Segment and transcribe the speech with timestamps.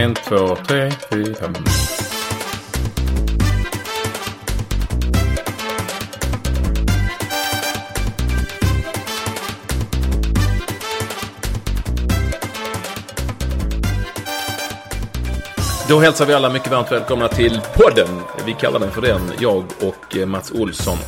[0.00, 1.34] En, två, tre, fyra.
[15.88, 18.08] Då hälsar vi alla mycket varmt välkomna till podden.
[18.46, 20.98] Vi kallar den för den, jag och eh, Mats Olsson.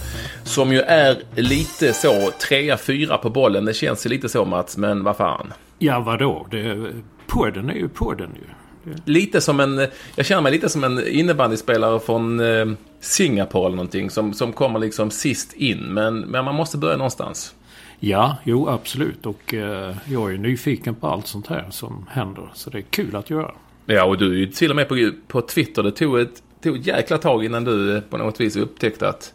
[0.44, 3.64] Som ju är lite så, trea, fyra på bollen.
[3.64, 5.52] Det känns ju lite så Mats, men vad fan.
[5.78, 6.46] Ja, vadå?
[6.50, 6.90] Det,
[7.26, 8.61] podden är ju podden ju.
[9.05, 12.66] Lite som en, jag känner mig lite som en innebandyspelare från eh,
[13.00, 14.11] Singapore eller någonting.
[14.11, 15.78] Som, som kommer liksom sist in.
[15.78, 17.55] Men, men man måste börja någonstans.
[18.00, 19.27] Ja, jo absolut.
[19.27, 22.50] Och eh, jag är nyfiken på allt sånt här som händer.
[22.55, 23.50] Så det är kul att göra.
[23.86, 25.83] Ja, och du är ju till och med på, på Twitter.
[25.83, 29.34] Det tog ett, tog ett jäkla tag innan du på något vis upptäckte att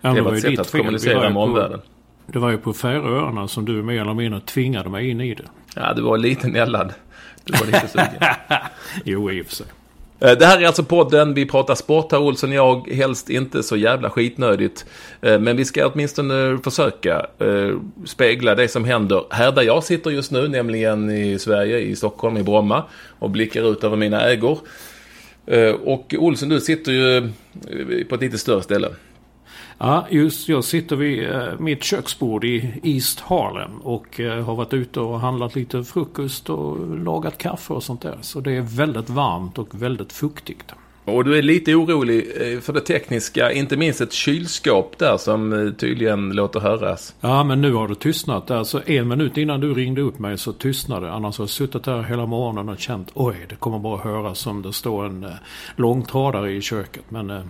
[0.00, 0.80] Ja, det var ett sätt att fel.
[0.80, 1.80] Kommunicera med på- omvärlden.
[2.26, 5.44] Det var ju på Färöarna som du mer eller mindre tvingade mig in i det.
[5.74, 6.94] Ja, du var lite nällad.
[7.46, 8.08] Du var lite sugen.
[9.04, 9.66] Jo, i och för sig.
[10.20, 11.34] Eh, Det här är alltså podden.
[11.34, 12.88] Vi pratar sport här, Olsson och jag.
[12.92, 14.86] Helst inte så jävla skitnödigt.
[15.22, 17.76] Eh, Men vi ska åtminstone försöka eh,
[18.06, 22.36] spegla det som händer här där jag sitter just nu, nämligen i Sverige, i Stockholm,
[22.36, 22.82] i Bromma.
[23.18, 24.58] Och blickar ut över mina ägor.
[25.84, 27.28] Och Olsson, du sitter ju
[28.08, 28.88] på ett lite större ställe.
[29.78, 34.74] Ja, just jag sitter vid eh, mitt köksbord i East Harlem och eh, har varit
[34.74, 38.18] ute och handlat lite frukost och lagat kaffe och sånt där.
[38.20, 40.72] Så det är väldigt varmt och väldigt fuktigt.
[41.04, 45.74] Och du är lite orolig eh, för det tekniska, inte minst ett kylskåp där som
[45.78, 47.14] tydligen låter höras.
[47.20, 48.50] Ja, men nu har det tystnat.
[48.50, 51.12] Alltså en minut innan du ringde upp mig så tystnade det.
[51.12, 54.62] Annars har jag suttit här hela morgonen och känt oj, det kommer bara höras som
[54.62, 55.26] det står en
[55.76, 57.04] långtradare i köket.
[57.08, 57.48] Men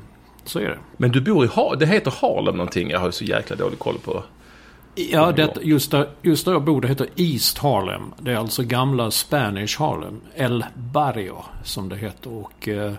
[0.49, 0.79] så är det.
[0.97, 3.99] Men du bor i ha det heter Harlem någonting, jag har så jäkla dålig koll
[4.05, 4.25] på.
[4.95, 8.03] Ja, det, just, där, just där jag bor det heter East Harlem.
[8.19, 10.21] Det är alltså gamla Spanish Harlem.
[10.35, 12.33] El Barrio som det heter.
[12.33, 12.93] Och eh,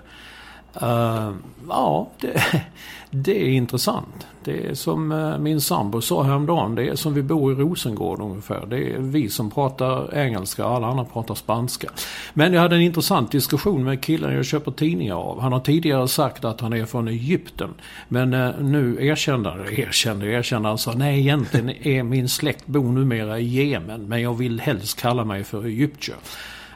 [0.81, 1.35] Uh,
[1.69, 2.43] ja, det,
[3.11, 4.27] det är intressant.
[4.47, 6.75] Det är som eh, min sambo sa häromdagen.
[6.75, 8.65] Det är som vi bor i Rosengård ungefär.
[8.65, 11.89] Det är vi som pratar engelska och alla andra pratar spanska.
[12.33, 15.41] Men jag hade en intressant diskussion med killen jag köper tidningar av.
[15.41, 17.69] Han har tidigare sagt att han är från Egypten.
[18.07, 22.91] Men eh, nu erkände han, erkände, erkände han sa nej egentligen är min släkt bor
[22.91, 24.07] numera i Jemen.
[24.07, 26.17] Men jag vill helst kalla mig för egyptier.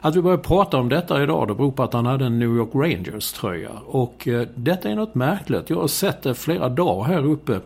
[0.04, 2.56] Att vi börjar prata om detta idag det beror på att han hade en New
[2.56, 3.70] York Rangers tröja.
[3.86, 5.70] Och eh, detta är något märkligt.
[5.70, 7.60] Jag har sett det flera dagar här uppe.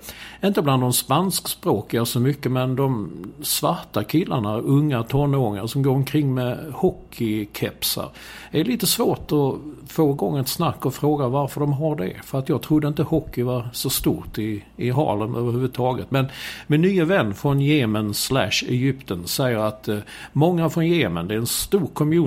[0.44, 3.10] Inte bland de spanskspråkiga så mycket men de
[3.42, 8.08] svarta killarna, unga tonåringar som går omkring med hockeykepsar.
[8.52, 9.54] Det är lite svårt att
[9.92, 12.16] få igång ett snack och fråga varför de har det.
[12.24, 16.10] För att jag trodde inte hockey var så stort i, i Harlem överhuvudtaget.
[16.10, 16.26] Men
[16.66, 19.98] min nya vän från Jemen slash Egypten säger att eh,
[20.32, 22.25] många från Jemen, det är en stor community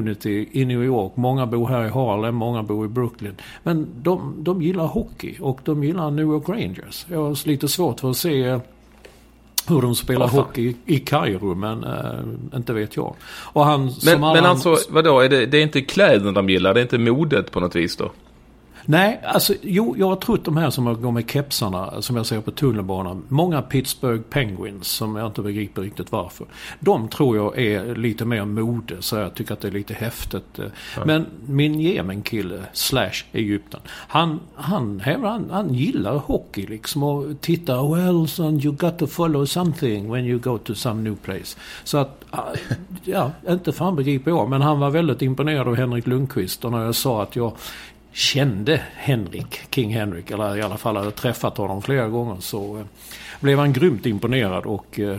[0.52, 1.12] i New York.
[1.16, 3.36] Många bor här i Harlem, många bor i Brooklyn.
[3.64, 7.06] Men de, de gillar hockey och de gillar New York Rangers.
[7.10, 8.60] Jag har lite svårt för att se
[9.68, 10.38] hur de spelar fan.
[10.40, 13.16] hockey i Kairo, men eh, inte vet jag.
[13.30, 16.80] Och han, Men, men alltså, vadå, är det, det är inte kläderna de gillar, det
[16.80, 18.12] är inte modet på något vis då?
[18.92, 22.42] Nej, alltså jo, jag har trott de här som går med kepsarna som jag ser
[22.42, 23.24] på tunnelbanan.
[23.28, 26.48] Många Pittsburgh Penguins som jag inte begriper riktigt varför.
[26.80, 30.60] De tror jag är lite mer mode så jag tycker att det är lite häftigt.
[31.06, 33.80] Men min Jemen-kille slash Egypten.
[33.88, 37.96] Han, han, han, han gillar hockey liksom och tittar.
[37.96, 41.58] Well son you got to follow something when you go to some new place.
[41.84, 42.26] Så att,
[43.04, 44.50] ja, inte fan begriper jag.
[44.50, 46.66] Men han var väldigt imponerad av Henrik Lundqvist.
[46.66, 47.54] Och när jag sa att jag
[48.12, 52.86] kände Henrik, King Henrik, eller i alla fall hade träffat honom flera gånger så eh,
[53.40, 55.18] blev han grymt imponerad och eh,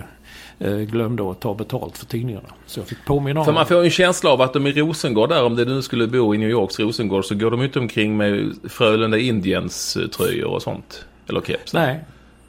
[0.59, 2.49] eh, glömde att ta betalt för tidningarna.
[2.67, 4.73] Så jag fick påminna om För man får ju en känsla av att de i
[4.73, 7.79] Rosengård där, om det nu skulle bo i New Yorks Rosengård, så går de inte
[7.79, 11.05] omkring med Frölunda Indiens tröjor och sånt.
[11.29, 11.73] Eller keps.
[11.73, 12.05] Nej.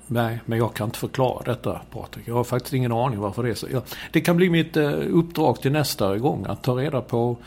[0.07, 2.27] Nej, men jag kan inte förklara detta Patrik.
[2.27, 3.67] Jag har faktiskt ingen aning varför det är så.
[4.11, 4.77] Det kan bli mitt
[5.11, 7.37] uppdrag till nästa gång att ta reda på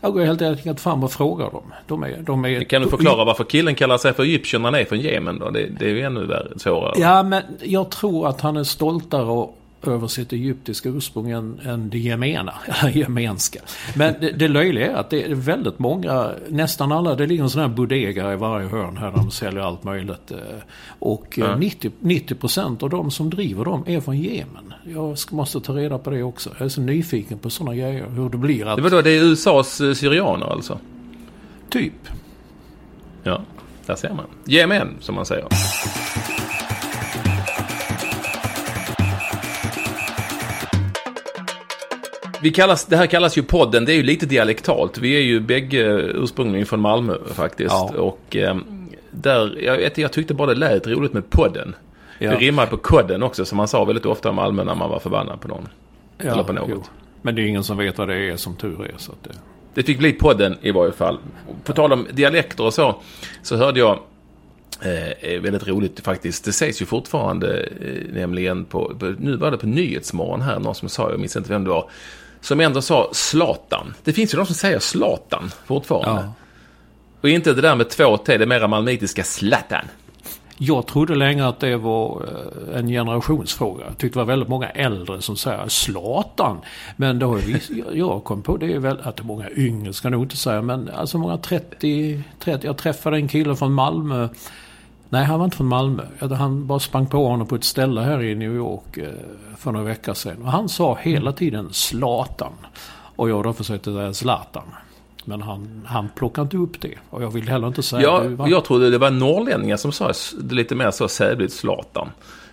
[0.00, 1.72] jag går helt enkelt fram och frågar dem.
[1.86, 4.80] De är, de är, kan du förklara varför killen kallar sig för egyptier när han
[4.80, 5.50] är från Jemen då?
[5.50, 6.92] Det, det är ju ännu värre, svårare.
[6.96, 11.90] Ja, men jag tror att han är stoltare och över sitt egyptiska ursprung än, än
[11.90, 12.52] det gemena,
[12.94, 13.60] gemenska.
[13.96, 17.50] Men det, det löjliga är att det är väldigt många, nästan alla, det ligger en
[17.50, 20.30] sån här bodega i varje hörn här där de säljer allt möjligt.
[20.30, 20.38] Eh,
[20.98, 21.60] och mm.
[21.60, 24.74] 90, 90 av de som driver dem är från Jemen.
[24.84, 26.50] Jag måste ta reda på det också.
[26.58, 28.76] Jag är så nyfiken på sådana grejer, hur det blir att...
[28.76, 30.78] Det var då, det är USAs eh, syrianer alltså?
[31.70, 32.08] Typ.
[33.22, 33.40] Ja,
[33.86, 34.24] där ser man.
[34.44, 35.46] Jemen, som man säger.
[42.42, 44.98] Vi kallas, det här kallas ju podden, det är ju lite dialektalt.
[44.98, 45.82] Vi är ju bägge
[46.14, 47.70] ursprungligen från Malmö faktiskt.
[47.70, 47.92] Ja.
[47.96, 48.56] Och eh,
[49.10, 51.74] där, jag, jag tyckte bara det lät roligt med podden.
[52.18, 52.30] Ja.
[52.30, 54.98] Det rimmar på kodden också, som man sa väldigt ofta i Malmö när man var
[54.98, 55.68] förbannad på någon.
[56.18, 56.68] Ja, Eller på något.
[56.70, 56.84] Jo.
[57.22, 58.98] Men det är ingen som vet vad det är som tur är.
[58.98, 59.30] Så det...
[59.74, 61.18] det fick bli podden i varje fall.
[61.64, 62.96] På tal om dialekter och så,
[63.42, 63.98] så hörde jag
[64.82, 66.44] Eh, väldigt roligt faktiskt.
[66.44, 70.74] Det sägs ju fortfarande, eh, nämligen på, på, nu var det på Nyhetsmorgon här, någon
[70.74, 71.90] som sa, jag minns inte vem det var,
[72.40, 73.94] som ändå sa Zlatan.
[74.04, 76.22] Det finns ju de som säger Zlatan fortfarande.
[76.22, 76.32] Ja.
[77.20, 79.84] Och inte det där med två T, det mera malmöitiska Zlatan.
[80.62, 82.22] Jag trodde länge att det var
[82.72, 83.84] eh, en generationsfråga.
[83.84, 86.58] Jag tyckte det var väldigt många äldre som säger Zlatan.
[86.96, 90.06] Men då vi, jag kom på det är väl att det är många yngre ska
[90.06, 90.62] jag nog inte säga.
[90.62, 92.66] Men alltså många 30, 30.
[92.66, 94.28] Jag träffade en kille från Malmö
[95.12, 96.02] Nej, han var inte från Malmö.
[96.38, 99.08] Han bara sprang på honom på ett ställe här i New York eh,
[99.58, 100.42] för några veckor sedan.
[100.42, 102.52] Och han sa hela tiden Zlatan.
[103.16, 104.62] Och jag då försökte säga Zlatan.
[105.24, 106.94] Men han, han plockade inte upp det.
[107.10, 108.28] Och jag vill heller inte säga ja, det.
[108.28, 108.48] Var...
[108.48, 110.12] Jag trodde det var norrlänningar som sa
[110.50, 112.08] lite mer så sävligt Zlatan.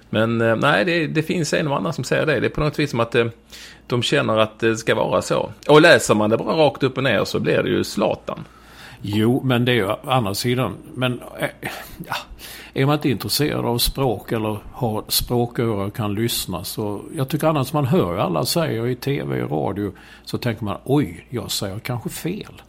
[0.09, 2.39] Men eh, nej, det, det, finns en och annan som säger det.
[2.39, 3.25] Det är på något vis som att eh,
[3.87, 5.51] de känner att det ska vara så.
[5.67, 8.45] Och läser man det bara rakt upp och ner så blir det ju Zlatan.
[9.01, 10.77] Jo, men det är ju andra sidan.
[10.93, 11.69] Men eh,
[12.07, 12.15] ja,
[12.73, 17.47] är man inte intresserad av språk eller har språköra och kan lyssna så jag tycker
[17.47, 19.91] annars man hör alla säger i tv och radio
[20.25, 22.61] så tänker man oj, jag säger kanske fel.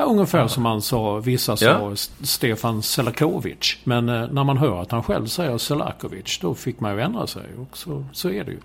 [0.00, 0.48] Ja, ungefär ja.
[0.48, 1.92] som man sa, vissa sa ja.
[2.22, 3.76] Stefan Selakovic.
[3.84, 7.26] Men eh, när man hör att han själv säger Selakovic då fick man ju ändra
[7.26, 7.42] sig.
[7.58, 8.58] Och så, så är det ju.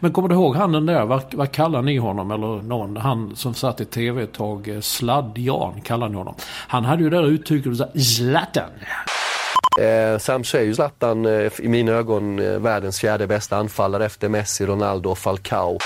[0.00, 2.30] Men kommer du ihåg han den där, vad, vad kallar ni honom?
[2.30, 6.34] Eller någon, han som satt i tv ett tag, eh, Sladd-Jan kallar ni honom.
[6.68, 8.70] Han hade ju det där uttrycket, Zlatan.
[9.80, 14.28] Eh, Sam är ju Zlatan eh, i mina ögon eh, världens fjärde bästa anfallare efter
[14.28, 15.78] Messi, Ronaldo och Falcao.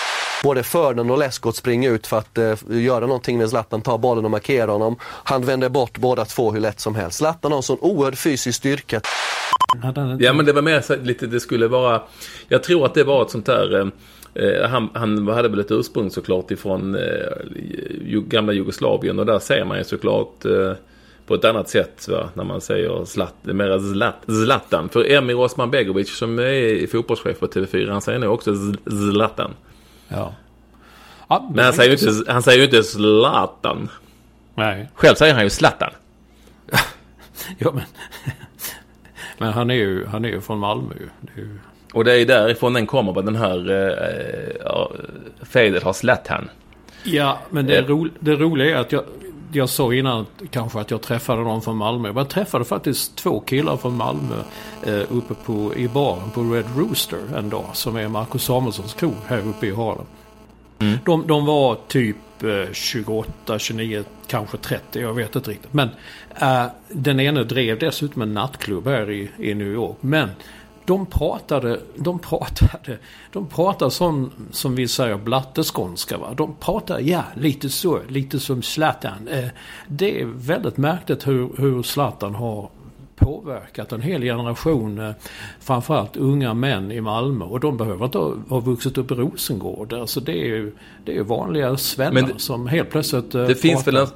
[0.45, 4.25] Både Ferdinand och Lescott springer ut för att eh, göra någonting med Zlatan, ta bollen
[4.25, 4.97] och markera honom.
[5.03, 7.19] Han vänder bort båda två hur lätt som helst.
[7.19, 9.01] Zlatan har en sån oerhörd fysisk styrka.
[10.19, 12.03] Ja men det var mer så lite, det skulle vara,
[12.49, 13.87] jag tror att det var ett sånt där eh,
[14.45, 19.65] eh han, han, hade väl ett ursprung såklart ifrån eh, gamla Jugoslavien och där ser
[19.65, 20.73] man ju såklart eh,
[21.27, 22.29] på ett annat sätt va?
[22.35, 24.89] när man säger Zlat, mera Zlat, Zlatan.
[24.89, 28.55] För Emir Osman Begovic som är fotbollschef på TV4 han säger nog också
[29.11, 29.51] Zlatan.
[30.11, 30.35] Ja.
[31.29, 33.89] ja Men han säger, inte, han säger ju inte Zlatan.
[34.55, 34.91] Nej.
[34.95, 35.91] Själv säger han ju Zlatan.
[37.59, 37.85] ja men.
[39.39, 41.09] men han är ju, han är ju från Malmö ju.
[41.43, 41.59] ju...
[41.93, 44.93] Och det är därifrån den kommer, vad den här eh, ja,
[45.43, 46.51] fedet har Zlatan.
[47.05, 49.05] Ja, men det, ro, det roliga är att jag,
[49.53, 52.13] jag sa innan kanske att jag träffade någon från Malmö.
[52.17, 54.37] Jag träffade faktiskt två killar från Malmö
[54.87, 57.65] eh, uppe på, i baren på Red Rooster en dag.
[57.73, 60.07] Som är Marcus Samuelssons krog här uppe i Harlem.
[60.79, 60.99] Mm.
[61.05, 65.01] De, de, var typ eh, 28, 29, kanske 30.
[65.01, 65.73] Jag vet inte riktigt.
[65.73, 65.89] Men
[66.41, 69.97] eh, den ene drev dessutom en nattklubb här i, i New York.
[70.01, 70.31] Men
[70.91, 72.99] de pratade, de pratade,
[73.33, 76.35] de pratade som, som vi säger blatteskånska va.
[76.37, 79.29] De pratade, ja, lite så, lite som Zlatan.
[79.29, 79.49] Eh,
[79.89, 82.71] det är väldigt märkligt hur, hur Zlatan har
[83.17, 85.11] påverkat en hel generation, eh,
[85.61, 87.45] framförallt unga män i Malmö.
[87.45, 89.93] Och de behöver inte ha, ha vuxit upp i Rosengård.
[89.93, 90.73] Alltså det är ju
[91.05, 94.07] det är vanliga svällar som helt plötsligt eh, Det finns väl en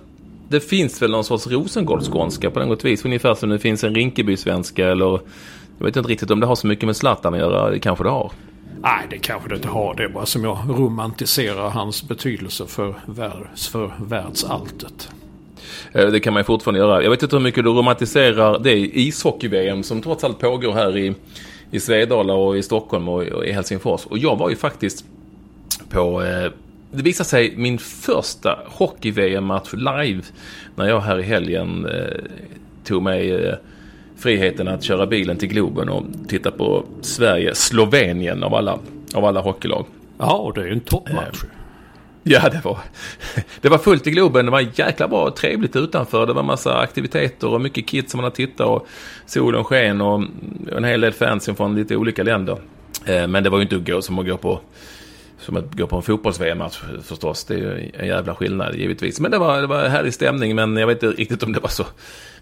[0.48, 3.04] det finns väl någon sorts Rosengårdsskånska på något vis.
[3.04, 5.20] Ungefär som det finns en Rinkeby-svenska eller
[5.78, 7.70] jag vet inte riktigt om det har så mycket med Zlatan att göra.
[7.70, 8.32] Det kanske det har.
[8.82, 9.94] Nej, det kanske det inte har.
[9.94, 15.08] Det är bara som jag romantiserar hans betydelse för, världs, för världsalltet.
[15.92, 17.02] Eh, det kan man ju fortfarande göra.
[17.02, 21.14] Jag vet inte hur mycket du romantiserar det ishockey-VM som trots allt pågår här i,
[21.70, 24.06] i Svedala och i Stockholm och, och i Helsingfors.
[24.06, 25.04] Och jag var ju faktiskt
[25.90, 26.50] på eh,
[26.96, 30.22] det visade sig min första hockey-VM-match live
[30.76, 32.24] när jag här i helgen eh,
[32.84, 33.54] tog mig eh,
[34.16, 38.78] friheten att köra bilen till Globen och titta på Sverige-Slovenien av alla,
[39.14, 39.86] av alla hockeylag.
[40.18, 41.42] Ja, det är ju en toppmatch.
[41.44, 41.48] Eh,
[42.22, 42.78] ja, det var,
[43.60, 44.44] det var fullt i Globen.
[44.44, 46.26] Det var jäkla bra och trevligt utanför.
[46.26, 48.86] Det var massa aktiviteter och mycket kids som man har tittat och
[49.26, 50.24] solen sken och
[50.76, 52.58] en hel del fans från lite olika länder.
[53.04, 54.60] Eh, men det var ju inte som att gå på
[55.44, 57.44] som att gå på en fotbolls-VM-match förstås.
[57.44, 59.20] Det är ju en jävla skillnad givetvis.
[59.20, 61.68] Men det var, det var härlig stämning, men jag vet inte riktigt om det var
[61.68, 61.86] så,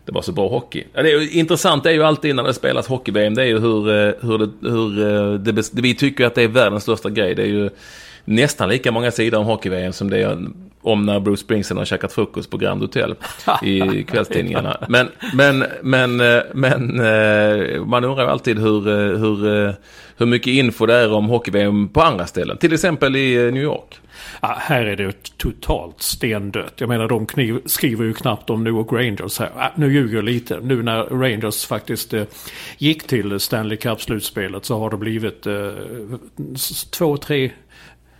[0.04, 0.84] det var så bra hockey.
[0.92, 3.58] Ja, det är intressant det är ju alltid när det spelas hockey-VM, det är ju
[3.58, 7.10] hur, eh, hur, det, hur eh, det, det, vi tycker att det är världens största
[7.10, 7.34] grej.
[7.34, 7.70] Det är ju
[8.24, 10.48] nästan lika många sidor om hockey-VM som det är
[10.82, 13.14] om när Bruce Springsteen har käkat frukost på Grand Hotel
[13.62, 14.86] i kvällstidningarna.
[14.88, 16.96] Men, men, men, eh, men
[17.88, 18.80] man undrar alltid hur,
[19.16, 19.74] hur
[20.22, 22.56] hur mycket info det är om hockey-VM på andra ställen.
[22.58, 23.98] Till exempel i eh, New York.
[24.40, 26.74] Ja, här är det totalt stendött.
[26.76, 29.50] Jag menar de kniv, skriver ju knappt om Newark Rangers här.
[29.56, 30.60] Ja, nu ljuger jag lite.
[30.62, 32.24] Nu när Rangers faktiskt eh,
[32.78, 35.70] gick till Stanley Cup-slutspelet så har det blivit eh,
[36.90, 37.50] två, tre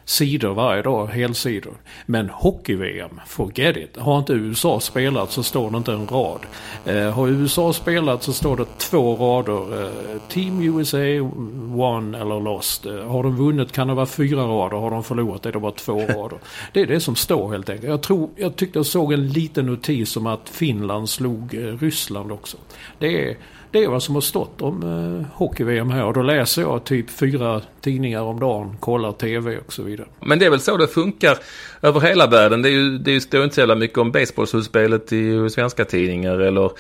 [0.05, 1.75] sidor varje dag, helsidor.
[2.07, 3.97] Men hockey-VM, forget it.
[3.97, 6.41] Har inte USA spelat så står det inte en rad.
[6.85, 9.83] Eh, har USA spelat så står det två rader.
[9.83, 12.87] Eh, Team USA won eller lost.
[12.87, 14.77] Eh, har de vunnit kan det vara fyra rader.
[14.77, 16.39] Har de förlorat är det bara två rader.
[16.73, 17.89] Det är det som står helt enkelt.
[17.89, 22.33] Jag, tror, jag tyckte jag såg en liten notis om att Finland slog eh, Ryssland
[22.33, 22.57] också.
[22.99, 23.37] Det är
[23.73, 26.05] det är vad som har stått om eh, hockey-VM här.
[26.05, 30.07] Och då läser jag typ fyra tidningar om dagen, kollar tv och så vidare.
[30.21, 31.39] Men det är väl så det funkar
[31.83, 32.63] över hela världen.
[32.63, 36.71] Det, är ju, det står inte så jävla mycket om baseballslutspelet i svenska tidningar eller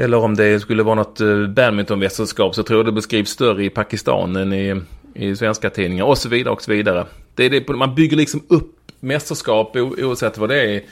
[0.00, 3.70] eller om det skulle vara något eh, badmintonmästerskap så tror jag det beskrivs större i
[3.70, 4.80] Pakistan än i,
[5.14, 7.06] i svenska tidningar och så vidare och så vidare.
[7.34, 10.82] Det är det, man bygger liksom upp mästerskap oavsett vad det är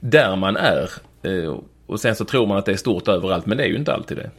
[0.00, 0.90] där man är.
[1.22, 3.76] Eh, och sen så tror man att det är stort överallt men det är ju
[3.76, 4.30] inte alltid det.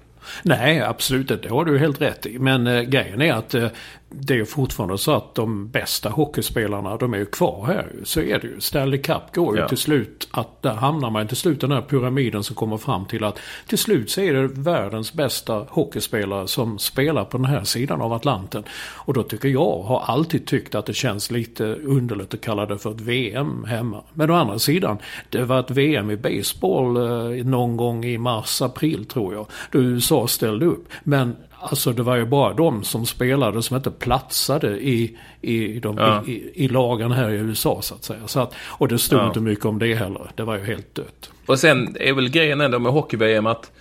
[0.43, 1.31] Nej, absolut.
[1.31, 2.39] inte, Det har du helt rätt i.
[2.39, 3.67] Men eh, grejen är att eh,
[4.09, 7.91] det är fortfarande så att de bästa hockeyspelarna, de är ju kvar här.
[8.03, 8.61] Så är det ju.
[8.61, 9.67] Stanley Cup går ju ja.
[9.67, 13.23] till slut att där hamnar man till slut den här pyramiden som kommer fram till
[13.23, 18.01] att till slut så är det världens bästa hockeyspelare som spelar på den här sidan
[18.01, 18.63] av Atlanten.
[18.95, 22.77] Och då tycker jag, har alltid tyckt att det känns lite underligt att kalla det
[22.77, 24.03] för ett VM hemma.
[24.13, 24.97] Men å andra sidan,
[25.29, 29.47] det var ett VM i baseball eh, någon gång i mars, april tror jag.
[29.71, 30.89] Då USA ställde upp.
[31.03, 35.97] Men Alltså det var ju bara de som spelade som inte platsade i, i, de,
[35.97, 36.23] ja.
[36.25, 38.19] i, i, lagen här i USA så att säga.
[38.25, 39.27] Så att, och det stod ja.
[39.27, 40.31] inte mycket om det heller.
[40.35, 41.29] Det var ju helt dött.
[41.45, 43.71] Och sen är väl grejen ändå med hockey-VM att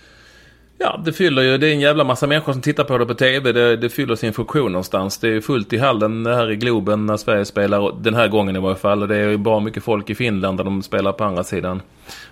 [0.79, 3.13] Ja, det fyller ju, det är en jävla massa människor som tittar på det på
[3.13, 3.51] tv.
[3.51, 5.17] Det, det fyller sin funktion någonstans.
[5.17, 7.95] Det är fullt i hallen här i Globen när Sverige spelar.
[8.01, 9.01] Den här gången i varje fall.
[9.01, 11.81] Och det är ju bra mycket folk i Finland där de spelar på andra sidan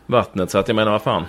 [0.05, 0.51] vattnet.
[0.51, 1.23] Så att jag menar, vad fan.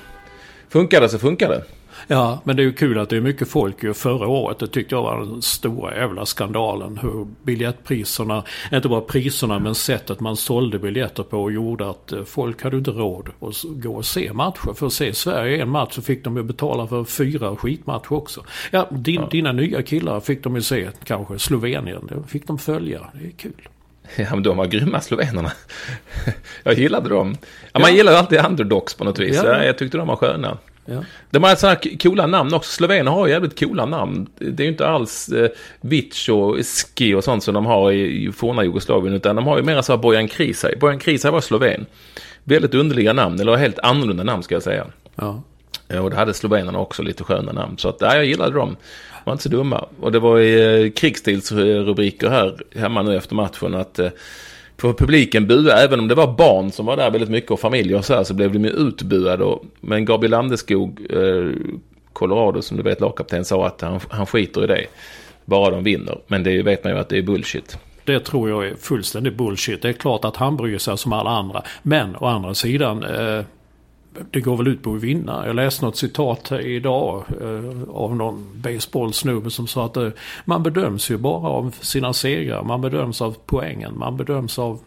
[0.68, 1.62] Funkar det så funkar det.
[2.07, 4.59] Ja, men det är ju kul att det är mycket folk ju förra året.
[4.59, 6.99] Det tyckte jag var den stora jävla skandalen.
[7.03, 12.62] Hur biljettpriserna, inte bara priserna men sättet man sålde biljetter på gjorde att eh, folk
[12.62, 14.75] hade inte råd att gå och se matcher.
[14.75, 18.45] För att se Sverige en match så fick de ju betala för fyra skitmatcher också.
[18.71, 19.29] Ja, din, ja.
[19.31, 22.07] dina nya killar fick de ju se kanske Slovenien.
[22.09, 23.00] Det fick de följa.
[23.12, 23.69] Det är kul.
[24.17, 25.53] Ja, men de var grymma slovenerna.
[26.62, 27.37] Jag gillade dem.
[27.73, 27.97] Ja, man ja.
[27.97, 29.41] gillar ju alltid underdogs på något vis.
[29.45, 29.65] Ja.
[29.65, 30.59] Jag tyckte de var sköna.
[30.87, 31.05] Ja.
[31.31, 32.71] De har sådana coola namn också.
[32.73, 34.26] Slovener har jävligt coola namn.
[34.38, 35.50] Det är ju inte alls eh,
[35.81, 39.14] Vic och Ski och sånt som de har i, i forna Jugoslavien.
[39.14, 40.76] Utan de har ju mera så Bojan Krisaj.
[40.76, 41.87] Bojan Krisaj var sloven.
[42.45, 44.87] Väldigt underliga namn, eller helt annorlunda namn ska jag säga.
[45.14, 45.43] Ja.
[46.00, 47.78] Och det hade slovenerna också lite sköna namn.
[47.78, 48.76] Så att, ja, jag gillade dem.
[49.25, 49.85] De var inte så dumma.
[50.00, 54.09] Och det var i eh, krigsstilsrubriker här hemma nu efter matchen att eh,
[54.78, 57.99] för publiken bua, även om det var barn som var där väldigt mycket och familjer
[57.99, 59.45] och så här, så blev de ju utbuade.
[59.45, 61.50] Och, men Gabriel Landeskog, eh,
[62.12, 64.87] Colorado som du vet lagkapten, sa att han, han skiter i det.
[65.45, 66.18] Bara de vinner.
[66.26, 67.78] Men det vet man ju att det är bullshit.
[68.04, 69.83] Det tror jag är fullständigt bullshit.
[69.83, 71.62] Det är klart att han bryr sig som alla andra.
[71.83, 73.45] Men å andra sidan, eh,
[74.30, 75.46] det går väl ut på att vinna.
[75.46, 80.08] Jag läste något citat idag eh, av någon baseballsnubbe som sa att eh,
[80.44, 82.62] man bedöms ju bara av sina segrar.
[82.62, 83.99] Man bedöms av poängen.
[83.99, 84.80] Man bedöms av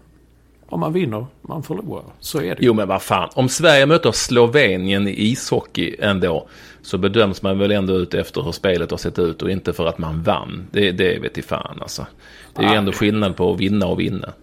[0.69, 2.03] om man vinner, man förlorar.
[2.19, 2.57] Så är det.
[2.59, 6.47] Jo men vad fan, om Sverige möter Slovenien i ishockey ändå
[6.81, 9.85] så bedöms man väl ändå ut efter hur spelet har sett ut och inte för
[9.85, 10.67] att man vann.
[10.71, 12.05] Det, det vet i fan alltså.
[12.55, 14.33] Det är ju ändå skillnad på att vinna och vinna.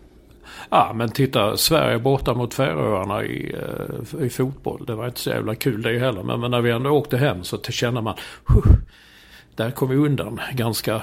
[0.70, 4.84] Ja men titta, Sverige borta mot Färöarna i, eh, i fotboll.
[4.86, 6.22] Det var inte så jävla kul det heller.
[6.22, 8.14] Men, men när vi ändå åkte hem så känner man,
[9.54, 11.02] där kom vi undan ganska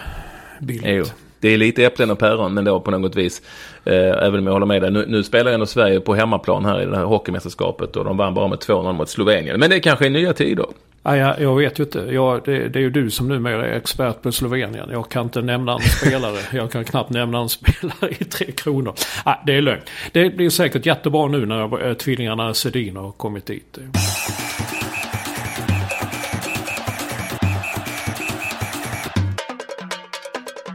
[0.61, 1.13] billigt.
[1.43, 3.41] Det är lite äpplen och päron men då på något vis.
[3.85, 4.91] Eh, även om jag håller med dig.
[4.91, 8.33] Nu, nu spelar ändå Sverige på hemmaplan här i det här hockeymästerskapet och de vann
[8.33, 9.59] bara med 2-0 mot Slovenien.
[9.59, 10.65] Men det kanske är nya tider.
[11.03, 11.99] Ja, jag, jag vet ju inte.
[12.11, 14.89] Jag, det, det, är ju du som numera är expert på Slovenien.
[14.91, 16.37] Jag kan inte nämna en spelare.
[16.57, 18.93] Jag kan knappt nämna en spelare i Tre Kronor.
[19.25, 19.81] Nej, det är lögn.
[20.11, 23.77] Det blir säkert jättebra nu när äh, tvillingarna Sedin har kommit dit.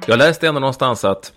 [0.08, 1.32] Jag läste ändå någonstans att,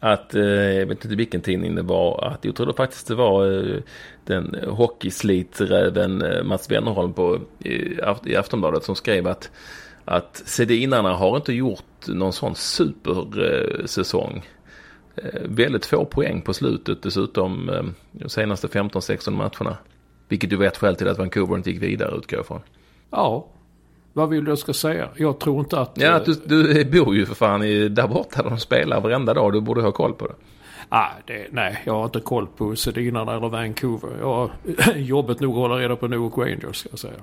[0.00, 3.46] att eh, jag vet inte vilken tidning det var, att jag trodde faktiskt det var
[3.46, 3.80] eh,
[4.24, 9.50] den hockeysliträven eh, Mats Wennerholm på, i, i Aftonbladet som skrev att,
[10.04, 14.46] att Sedinarna har inte gjort någon sån supersäsong.
[15.16, 17.82] Eh, väldigt få poäng på slutet dessutom eh,
[18.12, 19.76] de senaste 15-16 matcherna.
[20.28, 22.60] Vilket du vet skäl till att Vancouver inte gick vidare utgår jag ifrån.
[23.10, 23.48] Ja,
[24.16, 25.08] vad vill du jag ska säga?
[25.16, 25.92] Jag tror inte att...
[25.94, 29.52] Ja, du, du bor ju för fan i, där borta där de spelar varenda dag.
[29.52, 30.34] Du borde ha koll på det.
[30.88, 34.10] Ah, det, nej, jag har inte koll på Sedinarna eller Vancouver.
[34.20, 34.50] Jag har
[34.96, 37.20] jobbet nog att hålla reda på Newark Rangers ska jag säga.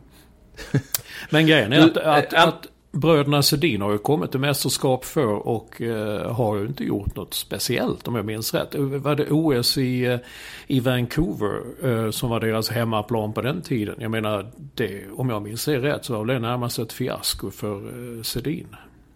[1.29, 5.81] Men grejen är att, att, att bröderna Sedin har ju kommit till mästerskap för och
[5.81, 8.75] eh, har ju inte gjort något speciellt om jag minns rätt.
[8.75, 10.19] Var det OS i, eh,
[10.67, 13.95] i Vancouver eh, som var deras hemmaplan på den tiden?
[13.99, 17.75] Jag menar, det, om jag minns det rätt så var det närmast ett fiasko för
[17.77, 18.75] eh, Sedin.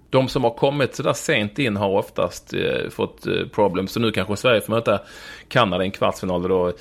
[0.10, 3.88] De som har kommit sådär sent in har oftast eh, fått eh, problem.
[3.88, 5.02] Så nu kanske Sverige får möta
[5.48, 6.42] Kanada i en kvartsfinal.
[6.42, 6.74] Då,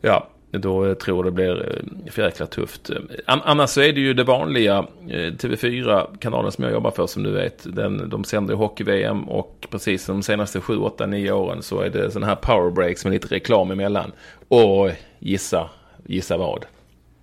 [0.00, 2.90] ja, då tror jag det blir eh, för jäkla tufft.
[3.26, 4.78] Annars så är det ju det vanliga
[5.08, 7.76] eh, TV4-kanalen som jag jobbar för som du vet.
[7.76, 11.90] Den, de sänder hockey-VM och precis som de senaste 7, 8, 9 åren så är
[11.90, 14.12] det sådana här power breaks med lite reklam emellan.
[14.48, 15.70] Och gissa,
[16.06, 16.64] gissa vad?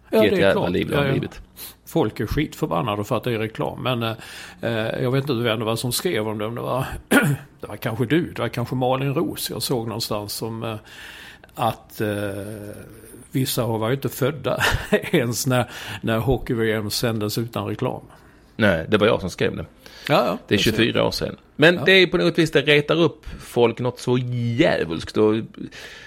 [0.10, 0.70] Ja, det är klart.
[0.70, 1.28] liv ja, ja.
[1.86, 3.84] Folk är skitförbannade för att det är reklam.
[3.84, 4.14] Men eh,
[4.62, 6.46] eh jag vet inte vem det var som skrev om det.
[6.46, 6.86] Om det, var,
[7.62, 10.76] det var kanske du, det var kanske Malin Ros jag såg någonstans som eh,
[11.56, 12.08] att eh,
[13.40, 15.66] vissa var ju inte födda ens när,
[16.02, 18.02] när hockey-VM sändes utan reklam.
[18.56, 19.66] Nej, det var jag som skrev det.
[20.10, 21.36] Ja, ja, det är 24 år sedan.
[21.56, 21.82] Men ja.
[21.86, 24.18] det är på något vis, det retar upp folk något så
[24.58, 25.18] jävulskt.
[25.18, 25.36] Och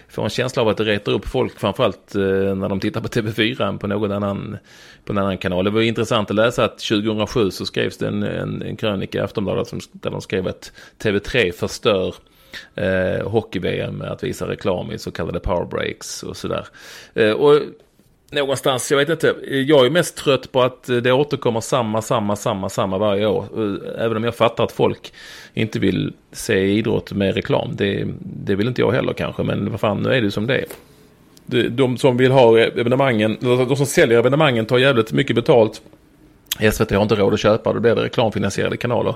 [0.09, 2.23] får en känsla av att det retar upp folk framförallt eh,
[2.55, 4.57] när de tittar på TV4 på någon annan,
[5.05, 5.64] på en annan kanal.
[5.64, 9.21] Det var intressant att läsa att 2007 så skrevs det en, en, en krönika i
[9.21, 12.14] Aftonbladet som, där de skrev att TV3 förstör
[12.75, 16.67] eh, hockey-VM med att visa reklam i så kallade power breaks och sådär.
[17.15, 17.61] Eh, och
[18.31, 19.35] någonstans, jag vet inte,
[19.67, 23.45] jag är mest trött på att det återkommer samma, samma, samma, samma varje år.
[23.57, 25.13] Eh, även om jag fattar att folk
[25.55, 27.71] inte vill se idrott med reklam.
[27.75, 30.59] Det, det vill inte jag heller kanske, men vad fan, nu är det som det
[30.59, 30.67] är.
[31.69, 35.83] De som vill ha evenemangen, de som säljer evenemangen tar jävligt mycket betalt.
[36.59, 39.15] SVT har inte råd att köpa, då blir det reklamfinansierade kanaler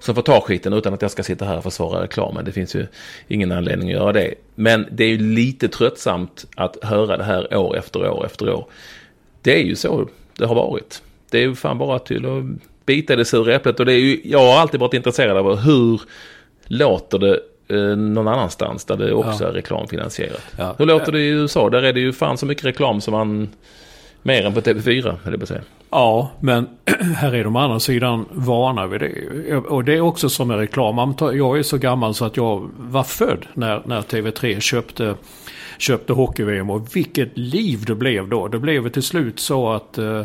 [0.00, 2.44] som får ta skiten utan att jag ska sitta här och försvara reklamen.
[2.44, 2.86] Det finns ju
[3.28, 4.34] ingen anledning att göra det.
[4.54, 8.66] Men det är ju lite tröttsamt att höra det här år efter år efter år.
[9.42, 10.08] Det är ju så
[10.38, 11.02] det har varit.
[11.30, 12.44] Det är ju fan bara till att
[12.86, 13.80] bita i det sura äpplet.
[13.80, 16.00] Och det är ju, jag har alltid varit intresserad av hur
[16.66, 19.50] låter det eh, någon annanstans där det också ja.
[19.50, 20.42] är reklamfinansierat.
[20.58, 20.74] Ja.
[20.78, 21.70] Hur låter det i USA?
[21.70, 23.48] Där är det ju fan så mycket reklam som man
[24.26, 25.62] Mer än på TV4, eller på säga.
[25.94, 26.68] Ja, men
[27.16, 29.56] här är de andra sidan vana vid det.
[29.56, 31.14] Och det är också som en reklam.
[31.20, 35.14] Jag är så gammal så att jag var född när, när TV3 köpte,
[35.78, 36.70] köpte hockey-VM.
[36.70, 38.48] Och vilket liv det blev då.
[38.48, 40.22] Det blev till slut så att eh,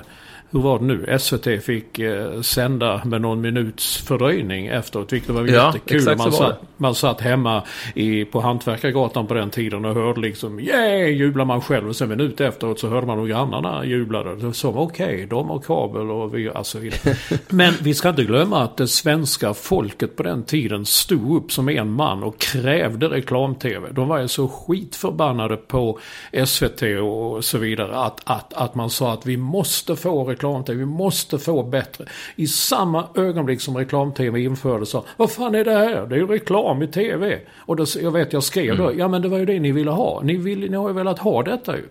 [0.51, 1.17] hur var det nu?
[1.19, 5.13] SVT fick eh, sända med någon minuts fördröjning efteråt.
[5.13, 6.17] Vilket var ja, jättekul.
[6.17, 7.63] Man satt, man satt hemma
[7.95, 11.89] i, på Hantverkargatan på den tiden och hörde liksom yeah jublar man själv.
[11.89, 14.53] Och sen minut efteråt så hörde man hur grannarna jublade.
[14.53, 16.77] Så okej, okay, de har kabel och vi, alltså.
[17.49, 21.69] Men vi ska inte glömma att det svenska folket på den tiden stod upp som
[21.69, 23.87] en man och krävde reklam-tv.
[23.91, 25.99] De var ju så skitförbannade på
[26.45, 27.95] SVT och så vidare.
[27.95, 30.79] Att, att, att man sa att vi måste få reklam reklam-tv.
[30.79, 32.05] Vi måste få bättre.
[32.35, 36.07] I samma ögonblick som reklam-tv infördes sa vad fan är det här?
[36.07, 37.39] Det är ju reklam i tv.
[37.55, 38.99] Och då, jag vet jag skrev då, mm.
[38.99, 40.21] ja men det var ju det ni ville ha.
[40.23, 41.83] Ni, vill, ni har ju velat ha detta ju.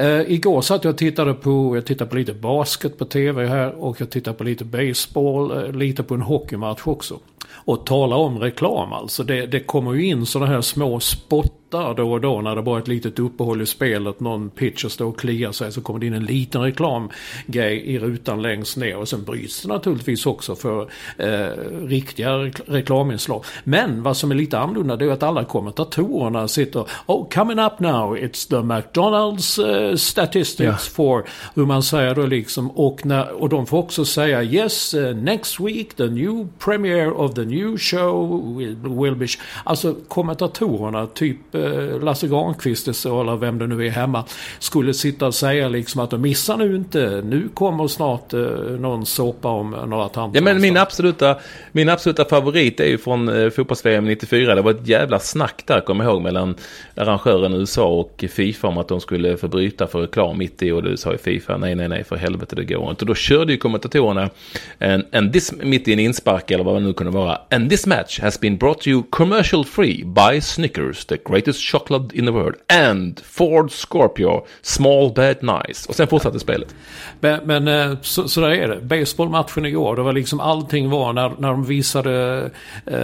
[0.00, 3.82] Uh, igår satt jag och tittade på, jag tittade på lite basket på tv här
[3.84, 7.18] och jag tittade på lite baseball, uh, lite på en hockeymatch också.
[7.64, 9.24] Och tala om reklam alltså.
[9.24, 12.62] Det, det kommer ju in sådana här små spot slutar då och då när det
[12.62, 14.20] bara är ett litet uppehåll i spelet.
[14.20, 18.42] Någon pitcher står och kliar sig så kommer det in en liten reklamgrej i rutan
[18.42, 18.96] längst ner.
[18.96, 22.32] Och sen bryts det naturligtvis också för eh, riktiga
[22.66, 23.44] reklaminslag.
[23.64, 27.80] Men vad som är lite annorlunda det är att alla kommentatorerna sitter Oh, coming up
[27.80, 30.76] now it's the McDonalds uh, statistics yeah.
[30.76, 32.70] for hur man säger då liksom.
[32.70, 37.34] Och, när, och de får också säga Yes, uh, next week the new premiere of
[37.34, 39.26] the new show will, will be...
[39.64, 41.61] Alltså kommentatorerna, typ uh,
[42.00, 44.24] Lasse Granqvist eller vem det nu är hemma,
[44.58, 47.22] skulle sitta och säga liksom att de missar nu inte.
[47.24, 50.38] Nu kommer snart uh, någon såpa om några tanter.
[50.38, 51.36] Ja men min absoluta,
[51.72, 54.54] min absoluta favorit är ju från uh, fotbolls-VM 94.
[54.54, 56.54] Det var ett jävla snack där, kommer jag ihåg, mellan
[56.94, 60.96] arrangören USA och Fifa om att de skulle förbryta för reklam mitt i och det
[60.96, 63.02] sa ju Fifa nej, nej, nej, för helvete, det går inte.
[63.02, 64.30] Och då körde ju kommentatorerna
[64.78, 67.38] en, en this, mitt i en inspark eller vad det nu kunde vara.
[67.50, 72.18] And this match has been brought to you commercial free by Snickers, the greatest chocolate
[72.18, 75.88] in the world, and Ford Scorpio, small bad nice.
[75.88, 76.74] Och sen fortsatte spelet.
[77.20, 78.80] Men, men eh, så, så där är det.
[78.80, 82.42] Baseballmatchen igår, det var liksom allting var när, när de visade,
[82.86, 82.94] eh,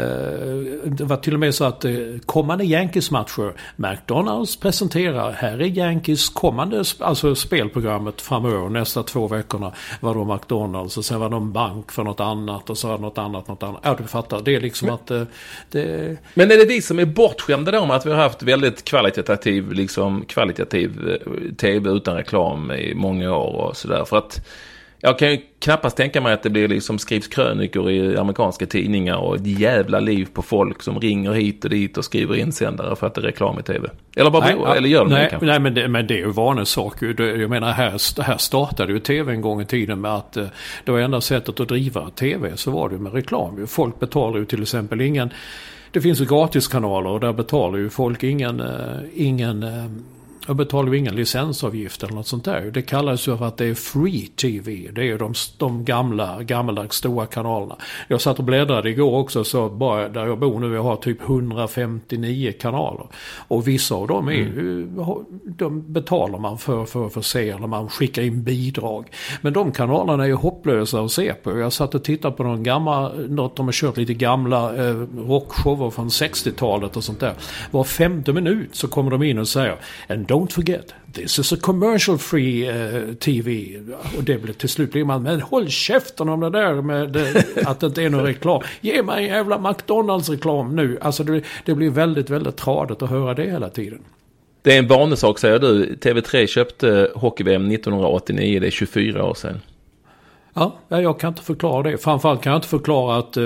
[0.85, 1.93] det var till och med så att eh,
[2.27, 10.15] kommande Yankees-matcher, McDonalds presenterar, här är Yankees kommande, alltså spelprogrammet framöver, nästa två veckorna var
[10.15, 13.49] då McDonalds och sen var en bank för något annat och så var något annat,
[13.49, 13.81] något annat.
[13.85, 14.41] Ja, du fattar.
[14.41, 15.23] Det är liksom men, att eh,
[15.71, 16.17] det...
[16.35, 19.73] Men är det vi som är bortskämda då med att vi har haft väldigt kvalitativ,
[19.73, 24.05] liksom kvalitativ eh, tv utan reklam i många år och sådär?
[24.05, 24.47] För att
[25.01, 29.17] jag kan ju knappast tänka mig att det blir liksom skrivs krönikor i amerikanska tidningar
[29.17, 33.07] och ett jävla liv på folk som ringer hit och dit och skriver insändare för
[33.07, 33.89] att det är reklam i tv.
[34.17, 35.47] Eller, bara, nej, eller gör de nej, det kanske?
[35.47, 37.03] Nej, men det, men det är ju vanesak.
[37.19, 40.47] Jag menar, här, här startade ju tv en gång i tiden med att eh,
[40.85, 43.67] det var enda sättet att driva tv så var det med reklam.
[43.67, 45.31] Folk betalar ju till exempel ingen...
[45.93, 49.85] Det finns ju gratiskanaler och där betalar ju folk ingen, eh, ingen eh,
[50.49, 52.71] jag betalar ju ingen licensavgift eller något sånt där.
[52.75, 54.91] Det kallas ju för att det är free TV.
[54.93, 57.77] Det är de, de gamla, gammaldags stora kanalerna.
[58.09, 61.23] Jag satt och bläddrade igår också så bara där jag bor nu, jag har typ
[61.23, 63.07] 159 kanaler.
[63.49, 65.25] Och vissa av dem är ju, mm.
[65.45, 69.07] de betalar man för, för, för att se eller man skickar in bidrag.
[69.41, 71.59] Men de kanalerna är ju hopplösa att se på.
[71.59, 75.91] Jag satt och tittade på någon gammal, något de har kört lite gamla eh, rockshower
[75.91, 77.35] från 60-talet och sånt där.
[77.71, 79.77] Var femte minut så kommer de in och säger
[80.09, 83.79] And don't forget, this is a commercial free uh, TV.
[84.17, 87.45] Och det blir till slut blir man, men håll käften om det där med det,
[87.67, 88.63] att det inte är någon reklam.
[88.81, 90.99] Ge mig en jävla McDonalds-reklam nu.
[91.01, 93.99] Alltså det, det blir väldigt, väldigt tradigt att höra det hela tiden.
[94.63, 95.95] Det är en vanesak säger du.
[95.95, 99.61] TV3 köpte hockey-VM 1989, det är 24 år sedan.
[100.59, 101.99] Ja, jag kan inte förklara det.
[101.99, 103.37] Framförallt kan jag inte förklara att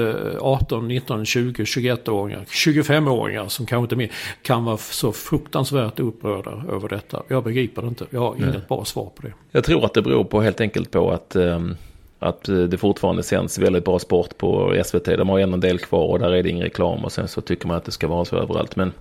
[0.41, 4.11] 18, 19, 20, 21-åringar, 25-åringar som kanske inte mer
[4.43, 7.23] kan vara så fruktansvärt upprörda över detta.
[7.29, 8.07] Jag begriper det inte.
[8.11, 9.33] Jag har inget bra svar på det.
[9.51, 11.77] Jag tror att det beror på helt enkelt på att um
[12.23, 15.05] att det fortfarande sänds väldigt bra sport på SVT.
[15.05, 17.67] De har en del kvar och där är det ingen reklam och sen så tycker
[17.67, 18.77] man att det ska vara så överallt.
[18.77, 18.93] Men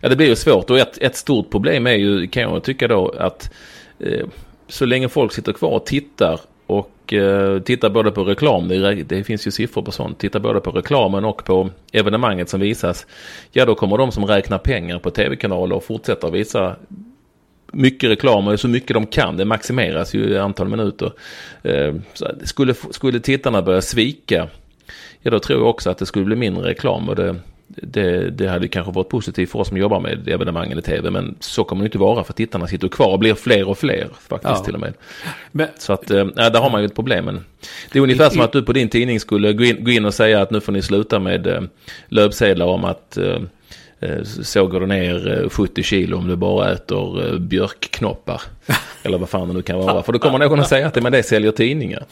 [0.00, 2.88] ja, det blir ju svårt och ett, ett stort problem är ju, kan jag tycka
[2.88, 3.50] då, att
[3.98, 4.26] eh,
[4.68, 6.40] så länge folk sitter kvar och tittar
[7.06, 10.70] och eh, både på reklam, det, det, finns ju siffror på sånt, titta både på
[10.70, 13.06] reklamen och på evenemanget som visas.
[13.52, 16.76] Ja, då kommer de som räknar pengar på tv-kanaler och fortsätter visa
[17.72, 19.36] mycket reklam och så mycket de kan.
[19.36, 21.12] Det maximeras ju i antal minuter.
[21.62, 21.94] Eh,
[22.44, 24.48] skulle, skulle tittarna börja svika,
[25.22, 27.08] ja då tror jag också att det skulle bli mindre reklam.
[27.08, 30.82] Och det, det, det hade kanske varit positivt för oss som jobbar med evenemangen i
[30.82, 31.10] tv.
[31.10, 34.08] Men så kommer det inte vara för tittarna sitter kvar och blir fler och fler
[34.28, 34.64] faktiskt ja.
[34.64, 34.94] till och med.
[35.52, 37.24] Men, så att, äh, där har man ju ett problem.
[37.24, 37.44] Men
[37.92, 40.04] det är ungefär i, som att du på din tidning skulle gå in, gå in
[40.04, 41.62] och säga att nu får ni sluta med äh,
[42.08, 43.38] löpsedlar om att äh,
[44.42, 48.42] så går det ner 70 kilo om du bara äter björkknoppar.
[49.02, 50.02] Eller vad fan det nu kan vara.
[50.02, 52.04] För då kommer någon att säga att det med det säljer tidningar.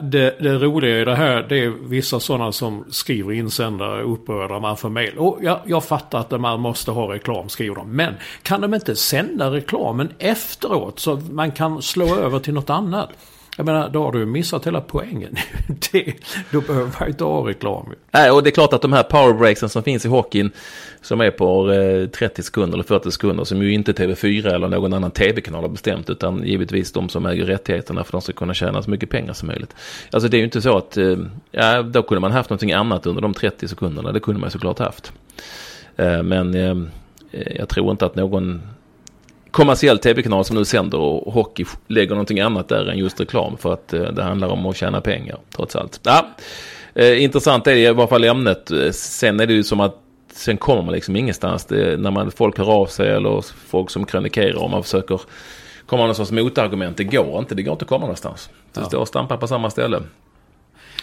[0.00, 4.76] Det, det roliga i det här det är vissa sådana som skriver insändare upprörda man
[4.76, 5.18] får mejl.
[5.18, 7.96] Och jag, jag fattar att man måste ha reklam skriver de.
[7.96, 13.08] Men kan de inte sända reklamen efteråt så man kan slå över till något annat?
[13.56, 15.36] Jag menar, då har du missat hela poängen.
[15.92, 16.14] det,
[16.50, 17.94] då behöver man inte ha reklam.
[18.10, 20.50] Nej, och det är klart att de här powerbreaksen som finns i hockeyn,
[21.00, 24.92] som är på eh, 30 sekunder eller 40 sekunder, som ju inte TV4 eller någon
[24.92, 28.82] annan tv-kanal har bestämt, utan givetvis de som äger rättigheterna för de ska kunna tjäna
[28.82, 29.74] så mycket pengar som möjligt.
[30.10, 31.16] Alltså det är ju inte så att, eh,
[31.50, 34.78] ja, då kunde man haft någonting annat under de 30 sekunderna, det kunde man såklart
[34.78, 35.12] haft.
[35.96, 36.54] Eh, men
[37.30, 38.62] jag tror inte att någon
[39.56, 43.72] kommersiell tv-kanal som nu sänder och hockey lägger någonting annat där än just reklam för
[43.72, 46.00] att eh, det handlar om att tjäna pengar trots allt.
[46.02, 46.28] Ja,
[46.94, 48.70] eh, intressant är i alla fall ämnet.
[48.92, 49.94] Sen är det ju som att
[50.32, 51.64] sen kommer man liksom ingenstans.
[51.64, 55.20] Det, när man, folk hör av sig eller folk som krönikerar och man försöker
[55.86, 56.96] komma någon sorts motargument.
[56.96, 58.50] Det går inte, det går inte att komma någonstans.
[58.72, 58.86] Det Ja.
[58.86, 60.00] står och stampar på samma ställe.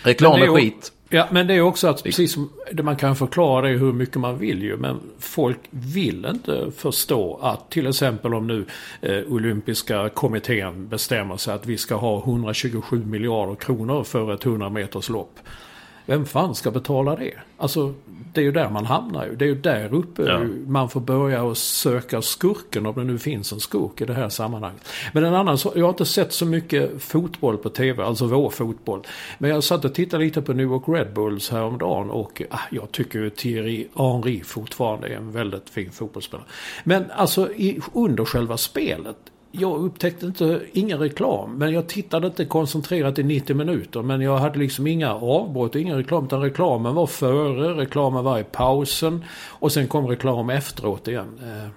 [0.03, 0.91] Reklam är skit.
[1.09, 4.15] Ja, men det är också att precis som det man kan förklara det hur mycket
[4.15, 4.77] man vill ju.
[4.77, 8.65] Men folk vill inte förstå att till exempel om nu
[9.01, 14.69] eh, olympiska kommittén bestämmer sig att vi ska ha 127 miljarder kronor för ett 100
[14.69, 15.39] meters lopp.
[16.05, 17.33] Vem fan ska betala det?
[17.57, 17.93] Alltså,
[18.33, 19.35] det är ju där man hamnar ju.
[19.35, 20.39] Det är ju där uppe Ja.
[20.67, 24.29] man får börja och söka skurken om det nu finns en skurk i det här
[24.29, 24.89] sammanhanget.
[25.13, 29.01] Men en annan jag har inte sett så mycket fotboll på tv, alltså vår fotboll.
[29.37, 32.91] Men jag satt och tittade lite på New York Red Bulls häromdagen och ah, jag
[32.91, 36.47] tycker ju Thierry Henry fortfarande är en väldigt fin fotbollsspelare.
[36.83, 39.17] Men alltså i, under själva spelet
[39.55, 41.57] jag upptäckte inte, ingen reklam.
[41.57, 44.01] Men jag tittade inte koncentrerat i 90 minuter.
[44.01, 46.25] Men jag hade liksom inga avbrott och ingen reklam.
[46.25, 49.23] Utan reklamen var före, reklamen var i pausen.
[49.49, 51.39] Och sen kom reklam efteråt igen.
[51.43, 51.69] Eh,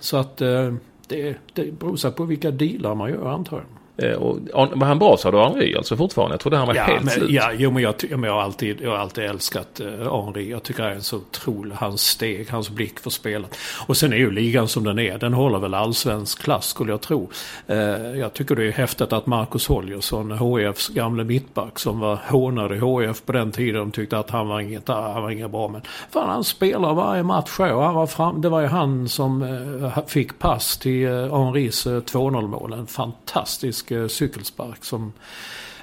[0.00, 0.74] så att eh,
[1.08, 3.77] det, det beror på vilka dealar man gör antar jag.
[4.02, 6.32] Eh, Och, var han bra sa du Henry alltså fortfarande?
[6.32, 7.30] Jag trodde han var Ja, helt men, slut.
[7.30, 10.50] ja, jo, men jag, men jag, har alltid, jag har alltid älskat eh, Henri.
[10.50, 11.74] Jag tycker det är så otroligt.
[11.74, 13.56] Hans steg, hans blick för spelet.
[13.86, 15.18] Och sen är ju ligan som den är.
[15.18, 17.30] Den håller väl allsvensk klass skulle jag tro.
[17.66, 17.78] Eh,
[18.18, 22.74] jag tycker det är häftigt att Marcus Holgersson, HIFs gamle mittback som var hånad i
[23.08, 23.74] HIF på den tiden.
[23.80, 25.68] De tyckte att han var inget, han var inget bra.
[25.68, 25.80] Men
[26.10, 29.98] fan han spelar varje match och han var fram, Det var ju han som eh,
[30.06, 31.12] fick pass till eh,
[31.44, 32.72] Henris eh, 2-0 mål.
[32.72, 35.12] En fantastisk eh, cykelspark som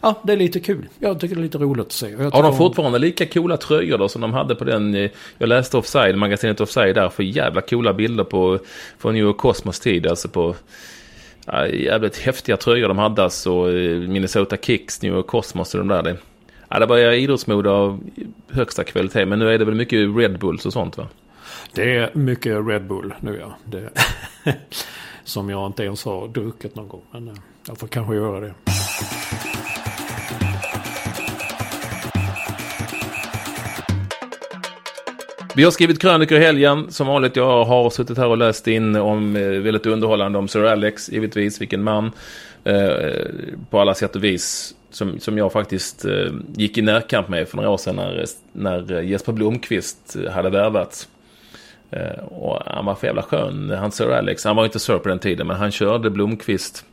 [0.02, 0.88] Ja, det är lite kul.
[1.00, 2.15] Jag tycker det är lite roligt att se.
[2.15, 4.96] Har de fortfarande lika coola tröjor då som de hade på den?
[4.96, 8.60] eh, Jag läste Offside, magasinet Offside där, för jävla coola bilder på
[8.98, 10.08] från New York Cosmos tid.
[10.08, 10.56] Alltså på
[11.46, 13.50] ja, jävligt häftiga tröjor de hade alltså.
[13.78, 16.04] eh, Minnesota Kicks, New York Cosmos och de där.
[16.04, 16.18] Det,
[16.70, 18.00] ja, det var idrottsmode av
[18.52, 19.26] högsta kvalitet.
[19.26, 21.08] Men nu är det väl mycket Red Bulls och sånt va?
[21.74, 23.58] Det är mycket Red Bull nu ja.
[23.65, 23.89] Det,
[25.26, 27.02] som jag inte ens har druckit någon gång.
[27.12, 27.34] Men eh,
[27.68, 28.54] jag får kanske göra det.
[35.56, 36.92] Vi har skrivit krönikor i helgen.
[36.92, 40.64] Som vanligt, jag har suttit här och läst in om eh, väldigt underhållande om Sir
[40.64, 41.62] Alex, givetvis.
[41.62, 42.12] Vilken man.
[42.64, 43.26] Eh,
[43.70, 44.76] på alla sätt och vis.
[44.90, 49.02] Som, som jag faktiskt eh, gick i närkamp med för några år sedan när, när
[49.02, 51.08] Jesper Blomqvist eh, hade värvats.
[51.95, 54.43] Eh, och han var för jävla skön, han Sir Alex.
[54.43, 56.86] Han var inte Sir på den tiden, men han körde Blomqvist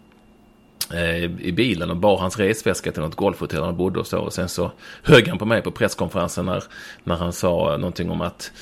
[0.95, 4.19] eh, i bilen och bar hans resväska till något golfhotell han bodde och så.
[4.19, 6.65] Och sen så högg han på mig på presskonferensen när,
[7.05, 8.53] när han sa någonting om att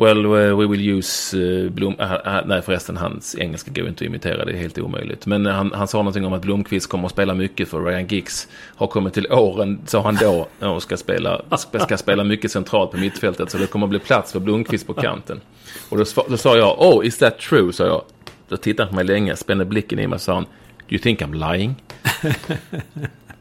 [0.00, 1.96] Well, uh, we will use uh, Blom...
[2.00, 5.26] Uh, nej förresten, hans engelska går inte att imitera, det är helt omöjligt.
[5.26, 8.06] Men äh, han, han sa någonting om att Blomqvist kommer att spela mycket för Ryan
[8.06, 12.90] Giggs har kommit till åren, sa han då, och ska spela, ska, spela mycket centralt
[12.90, 13.50] på mittfältet.
[13.50, 15.40] Så det kommer att bli plats för Blomqvist på kanten.
[15.88, 17.72] Och då, då sa jag, oh, is that true?
[17.72, 18.02] sa jag.
[18.48, 20.50] Då tittade han på mig länge, spände blicken i mig och sa han, do
[20.90, 21.74] you think I'm lying?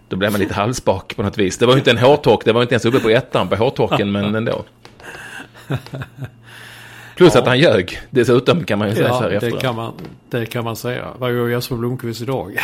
[0.10, 1.58] Då blev man lite halvspak på något vis.
[1.58, 4.12] Det var ju inte en hårtork, det var inte ens uppe på ettan på hårtorken,
[4.12, 4.64] men ändå.
[7.20, 9.62] Plus att han ljög dessutom kan man ju säga så Ja, här det efteråt.
[9.62, 9.94] kan, man,
[10.30, 11.08] det kan man säga.
[11.18, 12.58] Vad gör Jesper Blomqvist idag?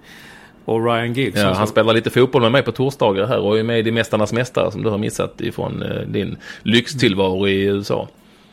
[0.64, 1.36] och Ryan Giggs.
[1.36, 1.58] Ja, alltså.
[1.58, 4.72] han spelar lite fotboll med mig på torsdagar här och är med i Mästarnas Mästare
[4.72, 8.08] som du har missat ifrån eh, din lyxtillvaro i USA.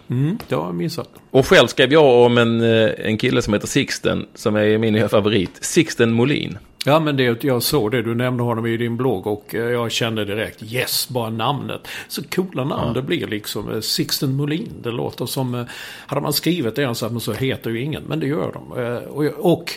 [0.10, 1.10] Mm, det har jag missat.
[1.32, 5.10] Och själv skrev jag om en, eh, en kille som heter Sixten, som är min
[5.10, 5.58] favorit.
[5.62, 6.58] Sixten Molin.
[6.88, 9.92] Ja men det, jag såg det, du nämnde honom i din blogg och eh, jag
[9.92, 11.88] kände direkt yes, bara namnet.
[12.08, 13.72] Så coola namn det blir liksom.
[13.72, 15.66] Eh, Sixten Molin, det låter som, eh,
[16.08, 18.72] hade man skrivit det så, heter ju ingen, men det gör de.
[19.08, 19.74] Och, och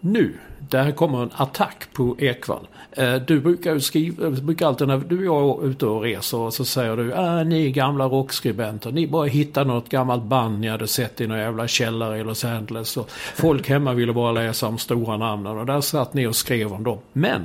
[0.00, 2.66] nu, där kommer en attack på Ekwall.
[2.92, 6.38] Eh, du brukar ju skriva, brukar alltid när du och jag är ute och reser
[6.38, 10.68] och så säger du äh, ni gamla rockskribenter, ni bara hittar något gammalt band ni
[10.68, 12.96] hade sett i någon jävla källare i Los Angeles.
[12.96, 16.72] Och folk hemma ville bara läsa om stora namnen och där satt ni och skrev
[16.72, 16.98] om dem.
[17.12, 17.42] Men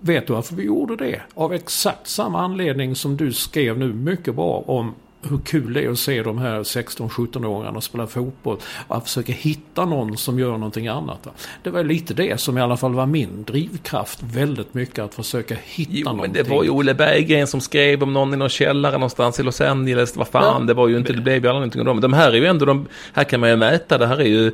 [0.00, 1.20] vet du varför vi gjorde det?
[1.34, 5.90] Av exakt samma anledning som du skrev nu mycket bra om hur kul det är
[5.90, 8.56] att se de här 16-17-åringarna spela fotboll.
[8.88, 11.26] Och att försöka hitta någon som gör någonting annat.
[11.62, 14.18] Det var lite det som i alla fall var min drivkraft.
[14.22, 16.42] Väldigt mycket att försöka hitta Jo, men någonting.
[16.44, 19.60] det var ju Olle Berggren som skrev om någon i någon källare någonstans i Los
[19.60, 20.16] Angeles.
[20.16, 20.66] Vad fan, Ja.
[20.66, 22.00] det var ju inte, det blev ju aldrig någonting om dem.
[22.00, 24.52] De här är ju ändå de, här kan man ju mäta, det här är ju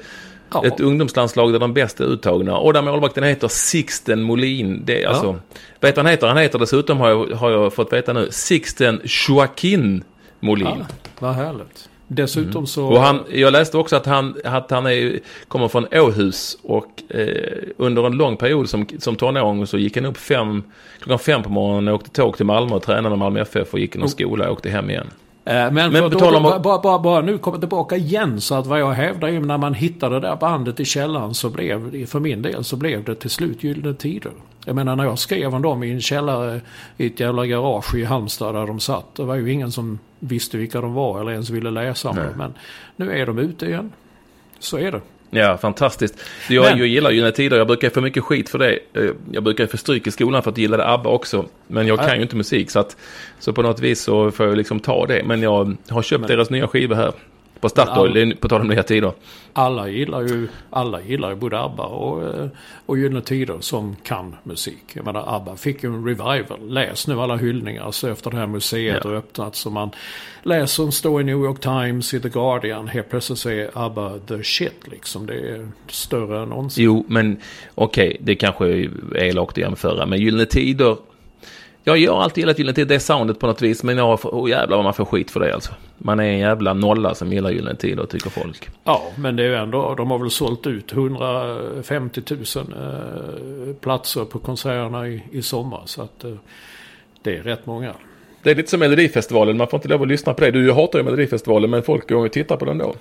[0.52, 0.66] Ja.
[0.66, 2.56] ett ungdomslandslag där de bästa är uttagna.
[2.56, 4.82] Och där målvakten heter Sixten Molin.
[4.84, 5.36] Det är alltså,
[5.80, 6.26] vet vad han heter?
[6.26, 10.04] Han heter dessutom, har jag, har jag fått veta nu, Sixten Joaquin
[10.44, 10.66] Molin.
[10.66, 10.86] Ja,
[11.18, 11.88] vad härligt.
[12.08, 12.86] Dessutom så...
[12.86, 17.62] Och han, jag läste också att han, att han är, kommer från Åhus och eh,
[17.76, 20.62] under en lång period som, som tonåring så gick han upp fem,
[20.98, 23.96] klockan fem på morgonen och åkte tåg till Malmö och tränade Malmö FF och gick
[23.96, 25.06] i någon skola och åkte hem igen.
[25.46, 28.40] Eh, Men, Men då, tal om- bara, bara, bara, nu kommer tillbaka igen.
[28.40, 31.50] Så att vad jag hävdar är när man hittade det där bandet i källaren så
[31.50, 34.32] blev det, för min del, så blev det till slut Gyllene Tider.
[34.66, 36.60] Jag menar när jag skrev om dem i en källare
[36.96, 39.14] i ett jävla garage i Halmstad där de satt.
[39.14, 42.34] Det var ju ingen som visste vilka de var eller ens ville läsa om det.
[42.36, 42.54] Men
[42.96, 43.92] nu är de ute igen.
[44.58, 45.00] Så är det.
[45.34, 46.14] Ja, fantastiskt.
[46.48, 47.56] Jag, Men- jag gillar Gyllene Tider.
[47.58, 48.72] Jag brukar få mycket skit för det.
[48.94, 51.44] Eh, Jag brukar få stryk i skolan för att jag gillade ABBA också.
[51.66, 52.06] Men jag Ja.
[52.06, 52.70] kan ju inte musik.
[52.70, 52.96] Så, att,
[53.38, 55.22] så på något vis så får jag liksom ta det.
[55.24, 57.12] Men jag har köpt deras nya skiva här.
[57.64, 59.12] På Statoil, är på tal om nya tider.
[59.52, 62.46] Alla gillar ju, alla gillar ju både ABBA och, eh,
[62.86, 64.84] och Gyllene Tider som kan musik.
[64.92, 66.58] Jag menar ABBA fick ju en revival.
[66.68, 69.10] Läs nu alla hyllningar så efter det här museet Ja.
[69.10, 69.56] har öppnat.
[69.56, 69.90] Så man
[70.42, 72.88] läser om står i New York Times, i The Guardian.
[72.88, 75.26] Helt plötsligt så är ABBA the shit liksom.
[75.26, 76.84] Det är större än någonsin.
[76.84, 77.36] Jo, men
[77.74, 80.06] okej, det kanske är elakt att jämföra.
[80.06, 80.96] Men Gyllene Tider.
[81.86, 83.82] Jag har alltid gillat Gyllene Tider, det soundet på något vis.
[83.82, 85.72] Men jag, får- oh, jävlar vad man får skit för det alltså.
[85.98, 88.68] Man är en jävla nolla som gillar Gyllene Tider, tycker folk.
[88.84, 94.24] Ja, men det är ju ändå, de har väl sålt ut 150 000 eh, platser
[94.24, 95.82] på konserterna i, i sommar.
[95.84, 96.30] Så att eh,
[97.22, 97.92] det är rätt många.
[98.42, 100.50] Det är lite som Melodifestivalen, man får inte lov att lyssna på det.
[100.50, 102.94] Du hatar ju Melodifestivalen, men folk går och tittar på den då.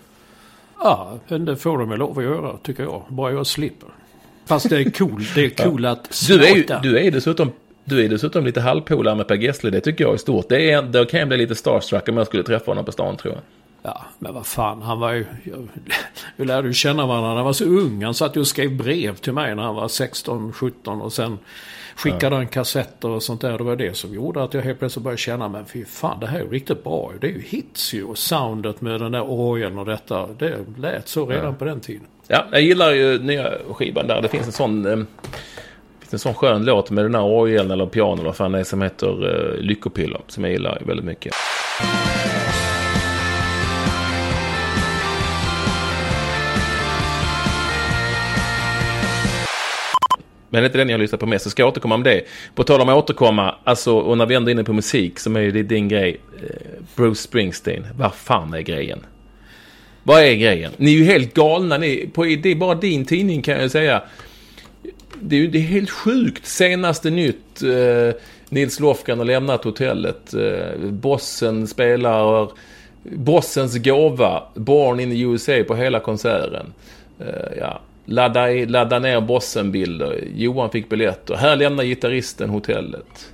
[0.80, 3.04] Ja, men det får de väl lov att göra tycker jag.
[3.08, 3.90] Bara jag slipper.
[4.46, 5.24] Fast det är cool.
[5.36, 7.52] Det är cool att Du är ju du är dessutom,
[7.86, 10.50] du är dessutom lite halvpolare med Per Gessle, det tycker jag är stort.
[10.50, 13.18] Det, är, det kan jag bli lite starstruck om jag skulle träffa honom på stan
[13.18, 13.42] tror jag.
[13.84, 14.82] Ja, men vad fan.
[14.82, 15.26] Han var ju...
[16.36, 18.04] Vi lärde ju känna varandra när han var så ung.
[18.04, 21.38] Han satt ju och skrev brev till mig när han var 16, 17 och sen
[21.96, 23.58] skickade han kassetter och sånt där.
[23.58, 26.28] Det var det som gjorde att jag helt plötsligt började känna, men fy fan, det
[26.28, 27.12] här är ju riktigt bra.
[27.22, 28.04] Det är ju hits ju.
[28.04, 30.28] Och soundet med den där orgeln och detta.
[30.40, 32.08] Det lät så redan på den tiden.
[32.28, 34.22] Ja, jag gillar ju nya skivan där.
[34.22, 34.86] Det finns en sån...
[34.86, 35.06] Eh,
[36.14, 38.82] en sån skön låt med den här orgeln eller piano vad fan det är som
[38.82, 40.22] heter uh, Lyckopiller.
[40.28, 41.34] Som jag gillar väldigt mycket.
[50.50, 52.22] Men det är inte den jag lyssnar på mest, så ska jag återkomma om det.
[52.56, 55.36] På tal om att återkomma, alltså, och när vi ändå är inne på musik, som
[55.36, 56.18] är ju din grej.
[56.38, 56.46] Eh,
[56.96, 59.00] Bruce Springsteen, vad fan är grejen?
[60.04, 60.72] Vad är grejen?
[60.78, 61.78] Ni är ju helt galna.
[61.78, 64.02] Ni, på, det är bara din tidning kan jag säga.
[65.24, 66.46] Det är ju det är helt sjukt.
[66.46, 67.62] Senaste nytt.
[67.64, 68.16] Eh,
[68.50, 70.34] Nils Lofgren har lämnat hotellet.
[70.34, 72.50] Eh, bossen spelar...
[73.04, 74.44] Bossens gåva.
[74.56, 76.74] Born in the USA på hela konserten.
[77.20, 77.80] Eh, ja.
[78.06, 80.24] Ladda, i- ladda ner bossen-bilder.
[80.36, 81.36] Johan fick biljetter.
[81.36, 83.30] Här lämnar gitarristen hotellet.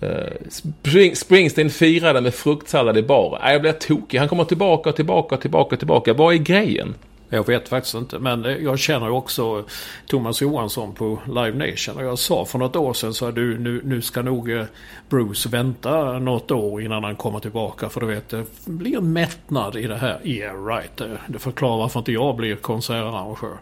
[0.00, 0.10] Eh,
[0.48, 3.38] Spring, Springsteen firade med fruktsallad i bar.
[3.44, 4.18] Jag blir tokig.
[4.18, 6.12] Han kommer tillbaka, tillbaka, tillbaka, tillbaka.
[6.12, 6.94] Vad är grejen?
[7.32, 8.18] Jag vet faktiskt inte.
[8.18, 9.64] Men jag känner ju också
[10.06, 11.96] Thomas Johansson på Live Nation.
[11.96, 14.64] Och jag sa för något år sedan så att du, nu, nu ska nog eh,
[15.08, 17.88] Bruce vänta något år innan han kommer tillbaka.
[17.88, 20.20] För du vet, det blir en mättnad i det här.
[20.24, 21.02] Yeah right.
[21.26, 23.58] Det, förklarar varför inte jag blir konsertarrangör.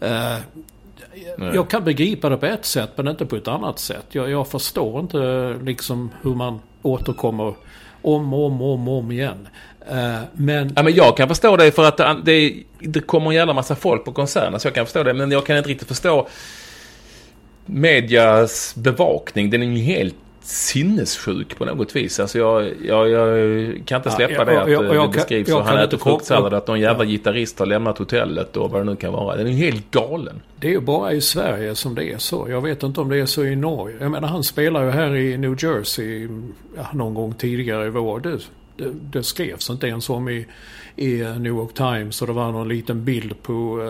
[0.00, 0.36] Eh,
[1.54, 4.06] jag kan begripa det på ett sätt men inte på ett annat sätt.
[4.12, 7.54] Jag, jag förstår inte liksom hur man återkommer
[8.02, 9.48] om och om om, om igen.
[9.88, 13.36] Eh, men Ja, men jag kan förstå det för att det, det, det kommer en
[13.36, 14.58] jävla massa folk på konserterna.
[14.58, 15.14] Så jag kan förstå det.
[15.14, 16.28] Men jag kan inte riktigt förstå
[17.66, 19.50] medias bevakning.
[19.50, 22.20] Den är ju helt sinnessjuk på något vis.
[22.20, 23.26] Alltså jag, jag, jag
[23.86, 25.62] kan inte Ja, släppa jag- det att jag- eh, jag det kan- beskrivs jag så.
[25.64, 27.10] Han äter fruktsallad, jag- att någon jävla ja.
[27.10, 29.36] gitarrist har lämnat hotellet och vad det nu kan vara.
[29.36, 30.40] Den är helt galen.
[30.60, 32.46] Det är ju bara i Sverige som det är så.
[32.50, 33.96] Jag vet inte om det är så i Norge.
[34.00, 36.28] Jag menar han spelar ju här i New Jersey
[36.76, 38.38] ja, någon gång tidigare i vår.
[38.80, 40.46] Det, det, skrevs inte ens om i,
[40.96, 43.80] i New York Times och det var någon liten bild på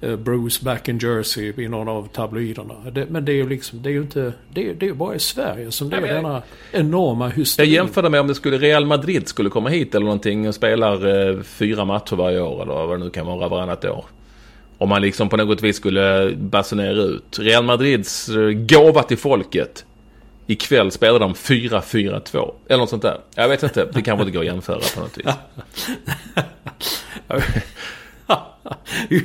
[0.00, 2.74] eh, Bruce back in Jersey i någon av tabloiderna.
[2.92, 5.14] Det, men det är ju liksom, det är ju inte, det det är ju bara
[5.14, 7.66] i Sverige som det är jag- denna enorma Jag hysteri.
[7.70, 11.42] jämförde med om det skulle Real Madrid skulle komma hit eller någonting och spelar eh,
[11.42, 14.04] fyra matcher varje år eller vad det nu kan vara varannat år.
[14.78, 17.38] Om man liksom på något vis skulle basunera ut.
[17.38, 19.84] Real Madrids eh, gåva till folket.
[20.50, 22.52] Ikväll spelar de 4-4-2.
[22.68, 23.20] Eller något sånt där.
[23.34, 23.84] Jag vet inte.
[23.84, 25.26] Det kanske inte går att jämföra på något vis.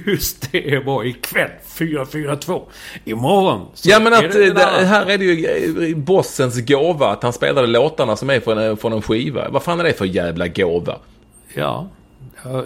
[0.05, 2.61] Just det var ikväll 4-4-2.
[3.05, 5.45] Imorgon så Ja men är att eh, en det, här är det ju
[5.89, 7.07] eh, bossens gåva.
[7.07, 9.49] Att han spelade låtarna som är från, en- från en skiva.
[9.49, 10.97] Vad fan är det för jävla gåva?
[11.53, 11.87] Ja.
[12.43, 12.63] Ja,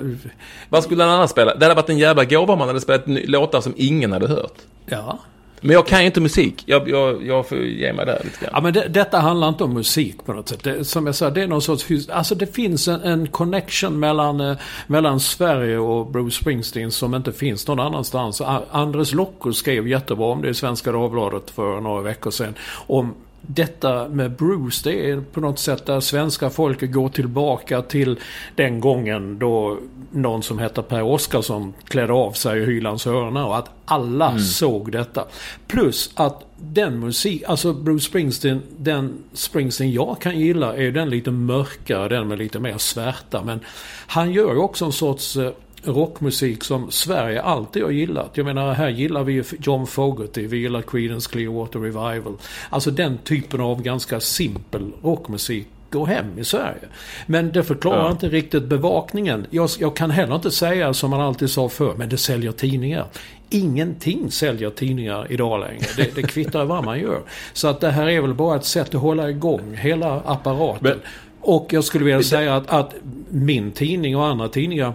[0.70, 1.56] Vad skulle han annars spela?
[1.56, 4.56] Det hade varit en jävla gåva om han hade spelat låtar som ingen hade hört.
[4.86, 5.20] ja.
[5.62, 6.64] Men jag kan ju inte musik.
[6.66, 9.74] Jag, jag, jag får ge mig där lite Ja, men det, detta handlar inte om
[9.74, 10.64] musik på något sätt.
[10.64, 12.10] Det, som jag sa, det är någon sorts...
[12.10, 17.32] Alltså det finns en, en connection mellan, eh, mellan Sverige och Bruce Springsteen som inte
[17.32, 18.42] finns någon annanstans.
[18.72, 22.56] Andres Lokko skrev jättebra om det i Svenska Dagbladet för några veckor sedan.
[22.88, 23.14] Om
[23.48, 28.20] detta med Bruce, det är på något sätt där svenska folket går tillbaka till
[28.56, 29.78] den gången då
[30.12, 34.40] någon som hette Per Oscarsson klädde av sig i Hylands hörna och att alla mm.
[34.40, 35.26] såg detta.
[35.68, 41.32] Plus att den musik, alltså Bruce Springsteen, den Springsteen jag kan gilla är den lite
[41.32, 43.44] mörkare, den med lite mer svärta.
[43.44, 43.60] Men
[44.08, 45.52] han gör ju också en sorts eh,
[45.88, 48.32] rockmusik som Sverige alltid har gillat.
[48.34, 52.38] Jag menar, här gillar vi John Fogerty, vi gillar Creedence Clearwater Revival.
[52.70, 56.88] Alltså den typen av ganska simpel rockmusik går hem i Sverige.
[57.26, 58.12] Men det förklarar ja.
[58.12, 59.46] inte riktigt bevakningen.
[59.50, 63.06] Jag, jag, kan heller inte säga som man alltid sa förr, men det säljer tidningar.
[63.50, 65.86] Ingenting säljer tidningar idag längre.
[65.98, 67.22] Det, det kvittar vad man gör.
[67.54, 70.80] Så att det här är väl bara ett sätt att hålla igång hela apparaten.
[70.82, 71.00] Men,
[71.42, 72.96] och jag skulle vilja säga att, att
[73.30, 74.94] min tidning och andra tidningar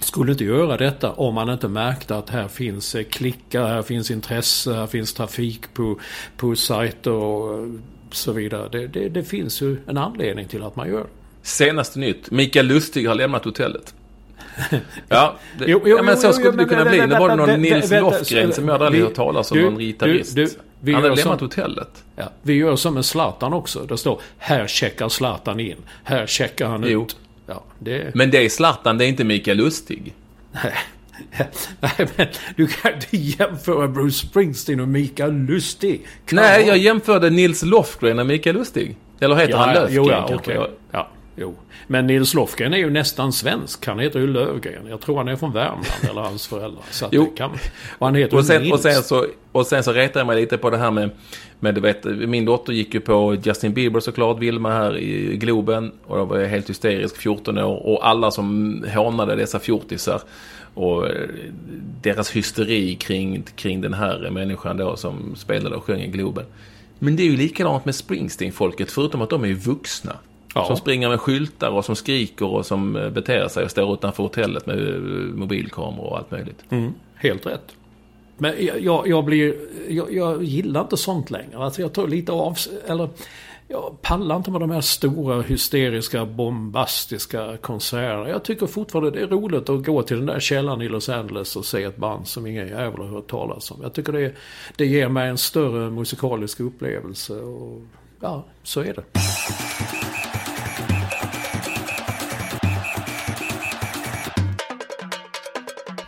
[0.00, 4.10] skulle inte göra detta om man inte märkte att här finns eh, klickar, här finns
[4.10, 6.00] intresse, här finns trafik på,
[6.36, 7.68] på sajter och
[8.10, 8.68] så vidare.
[8.68, 11.06] Det, det, det finns ju en anledning till att man gör.
[11.42, 12.30] Senaste nytt.
[12.30, 13.94] Mikael Lustig har lämnat hotellet.
[15.08, 17.06] Ja, det, jo, jo, ja, men så skulle det kunna bli.
[17.06, 20.38] Nu var det någon Nils Lofgren som jag aldrig hört talas om, någon gitarrist.
[20.38, 22.04] Han har lämnat som, hotellet.
[22.16, 23.80] Ja, vi gör som med Zlatan också.
[23.80, 25.76] Det står här checkar Zlatan in.
[26.04, 27.02] Här checkar han jo.
[27.02, 27.16] ut.
[27.46, 28.14] Ja, det...
[28.14, 30.14] Men det är Zlatan, det är inte Mikael Lustig.
[30.52, 30.72] Nej.
[31.80, 32.26] Nej, men
[32.56, 36.06] du kan inte jämföra Bruce Springsteen och Mikael Lustig.
[36.26, 38.96] Kan Nej, jag jämförde Nils Lofgren och Mikael Lustig.
[39.20, 40.58] Eller heter ja, han Löfgren jo, ja, kanske?
[40.58, 40.74] Okay.
[40.90, 41.54] Ja, jo.
[41.86, 43.86] Men Nils Lofgren är ju nästan svensk.
[43.86, 44.86] Han heter ju Lövgren.
[44.88, 46.84] Jag tror han är från Värmland, eller hans föräldrar.
[46.90, 47.26] Så jo.
[47.36, 47.50] Kan,
[47.98, 48.72] och han heter och sen, Nils.
[48.72, 51.10] Och sen, så, och sen så retar jag mig lite på det här med,
[51.60, 55.92] med du vet, min dotter gick ju på Justin Bieber såklart, Vilma här i Globen.
[56.06, 57.86] Och då var jag helt hysterisk, 14 år.
[57.86, 60.20] Och alla som hånade dessa fjortisar
[60.74, 61.28] och eh,
[62.02, 66.44] deras hysteri kring, kring den här människan då som spelade och sjöng i Globen.
[66.98, 70.16] Men det är ju likadant med Springsteen-folket, förutom att de är vuxna.
[70.56, 70.66] Ja.
[70.66, 74.22] Som springer med skyltar och som skriker och som eh, beter sig och står utanför
[74.22, 75.00] hotellet med eh,
[75.34, 76.64] mobilkameror och allt möjligt.
[76.70, 77.76] Mm, helt rätt.
[78.38, 79.54] Men jag, jag blir...
[79.88, 81.58] Jag, jag, gillar inte sånt längre.
[81.58, 82.56] Alltså jag tar lite av...
[82.86, 83.08] Eller
[83.68, 88.28] jag pallar inte med de här stora hysteriska bombastiska konserterna.
[88.28, 91.56] Jag tycker fortfarande det är roligt att gå till den där källaren i Los Angeles
[91.56, 93.78] och se ett band som ingen jävel har hört talas om.
[93.82, 94.32] Jag tycker det,
[94.76, 97.34] det ger mig en större musikalisk upplevelse.
[97.34, 97.82] Och
[98.20, 99.02] ja, så är det.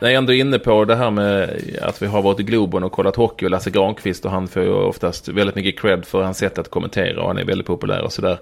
[0.01, 2.85] När jag ändå är inne på det här med att vi har varit i Globen
[2.85, 6.23] och kollat hockey och Lasse Granqvist och han får ju oftast väldigt mycket cred för
[6.23, 8.39] hans sätt att kommentera och han är väldigt populär och sådär.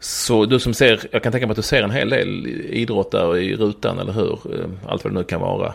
[0.00, 3.10] Så du som ser, jag kan tänka mig att du ser en hel del idrott
[3.10, 4.32] där i rutan, eller hur?
[4.32, 5.74] Ehm, allt vad det nu kan vara.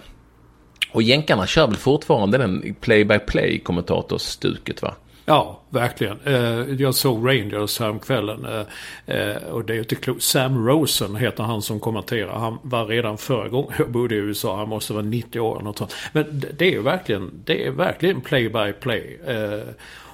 [0.92, 4.96] Och jänkarna kör väl fortfarande den play-by-play kommentatorsstuket va?
[5.26, 6.20] Ja, verkligen.
[6.26, 8.46] Eh, jag såg Rangers häromkvällen.
[8.46, 10.24] Eh, eh, och det är inte klokt.
[10.24, 12.40] Sam Rosen heter han som kommenterar.
[12.40, 14.58] Han var redan förra gången jag bodde i USA.
[14.58, 15.96] Han måste vara 90 år eller något sånt.
[16.14, 19.20] Men det är verkligen, det är verkligen play by play.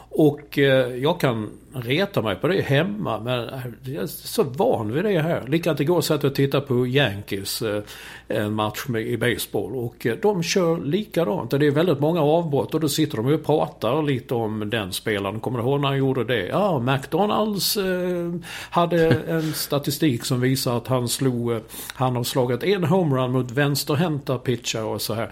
[0.09, 0.57] Och
[1.01, 3.19] jag kan reta mig på det hemma.
[3.19, 3.49] Men
[3.83, 5.47] jag är så van vid det här.
[5.47, 7.83] Likadant igår satt jag och tittade på Yankees eh,
[8.27, 9.75] en match med, i baseball.
[9.75, 11.51] Och eh, de kör likadant.
[11.51, 15.39] Det är väldigt många avbrott och då sitter de och pratar lite om den spelaren.
[15.39, 16.47] Kommer du ihåg när han gjorde det?
[16.47, 18.33] Ja, McDonalds eh,
[18.69, 21.59] hade en statistik som visar att han slog,
[21.93, 25.29] han har slagit en homerun mot vänsterhänta pitcher och så här.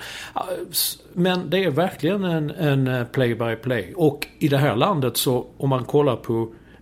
[1.14, 3.94] Men det är verkligen en, en play-by-play.
[3.96, 6.27] Och i det här landet så om man kollar på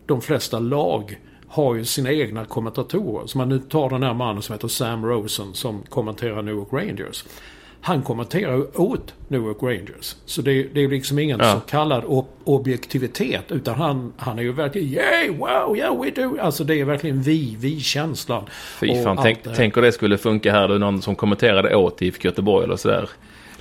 [0.05, 3.27] de flesta lag har ju sina egna kommentatorer.
[3.27, 7.25] Så man nu tar den här mannen som heter Sam Rosen som kommenterar Newark Rangers.
[7.81, 10.15] Han kommenterar ju åt Newark Rangers.
[10.25, 11.53] Så det, det är liksom ingen ja.
[11.53, 13.51] så kallad ob objektivitet.
[13.51, 16.37] Utan han, han är ju verkligen yeah, wow, yeah we do.
[16.41, 18.43] Alltså det är verkligen vi, vi-känslan.
[18.79, 20.67] Fy fan, tänk, tänk om det skulle funka här.
[20.67, 23.09] Du någon som kommenterade åt IFK Göteborg eller sådär.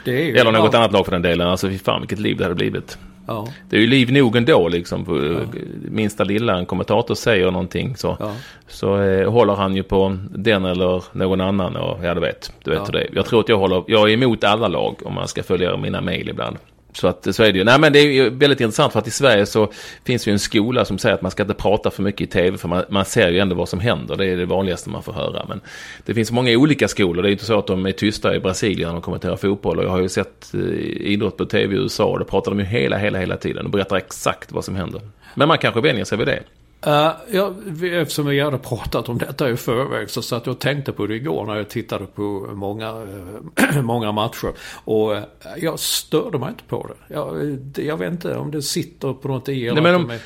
[0.06, 0.78] Eller något ja.
[0.78, 1.48] annat lag för den delen.
[1.48, 2.98] Alltså fy fan vilket liv det hade blivit.
[3.26, 3.48] Ja.
[3.70, 5.04] Det är ju liv nog ändå liksom.
[5.04, 5.40] På ja.
[5.88, 8.32] Minsta lilla en kommentator säger någonting så, ja.
[8.68, 11.76] så eh, håller han ju på den eller någon annan.
[11.76, 12.52] Och, ja, du vet.
[12.64, 12.92] Du vet ja.
[12.92, 15.76] det Jag tror att jag håller, jag är emot alla lag om man ska följa
[15.76, 16.56] mina mejl ibland.
[16.96, 17.64] Så att eh, så är det ju.
[17.64, 19.72] Nej men det är ju väldigt intressant för att i Sverige så
[20.04, 22.58] finns ju en skola som säger att man ska inte prata för mycket i tv
[22.58, 24.16] för man, man ser ju ändå vad som händer.
[24.16, 25.44] Det är det vanligaste man får höra.
[25.48, 25.60] Men
[26.04, 27.22] det finns många olika skolor.
[27.22, 29.78] Det är ju inte så att de är tysta i Brasilien när de kommenterar fotboll.
[29.78, 30.60] Och jag har ju sett eh,
[31.00, 33.70] idrott på tv i USA och då pratar de ju hela, hela, hela tiden och
[33.70, 35.00] berättar exakt vad som händer.
[35.34, 36.42] Men man kanske vänjer sig vid det.
[36.86, 37.54] Uh, ja,
[37.92, 41.14] eftersom vi hade pratat om detta i förväg så satt jag och tänkte på det
[41.14, 42.22] igår när jag tittade på
[42.54, 44.52] många, uh, många matcher.
[44.84, 45.22] Och uh,
[45.56, 47.14] jag störde mig inte på det.
[47.14, 50.20] Jag, jag vet inte om det sitter på något i eller Nej, att, de är,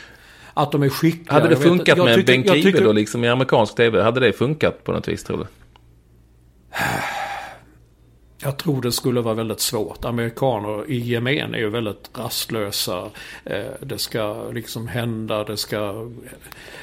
[0.54, 1.32] att de är skickliga.
[1.32, 4.02] Hade det funkat med Ben Kive då liksom i amerikansk tv?
[4.02, 5.44] Hade det funkat på något vis tror du?
[8.42, 10.04] Jag tror det skulle vara väldigt svårt.
[10.04, 13.10] Amerikaner i gemen är ju väldigt rastlösa.
[13.44, 16.08] Eh, det ska liksom hända, det ska...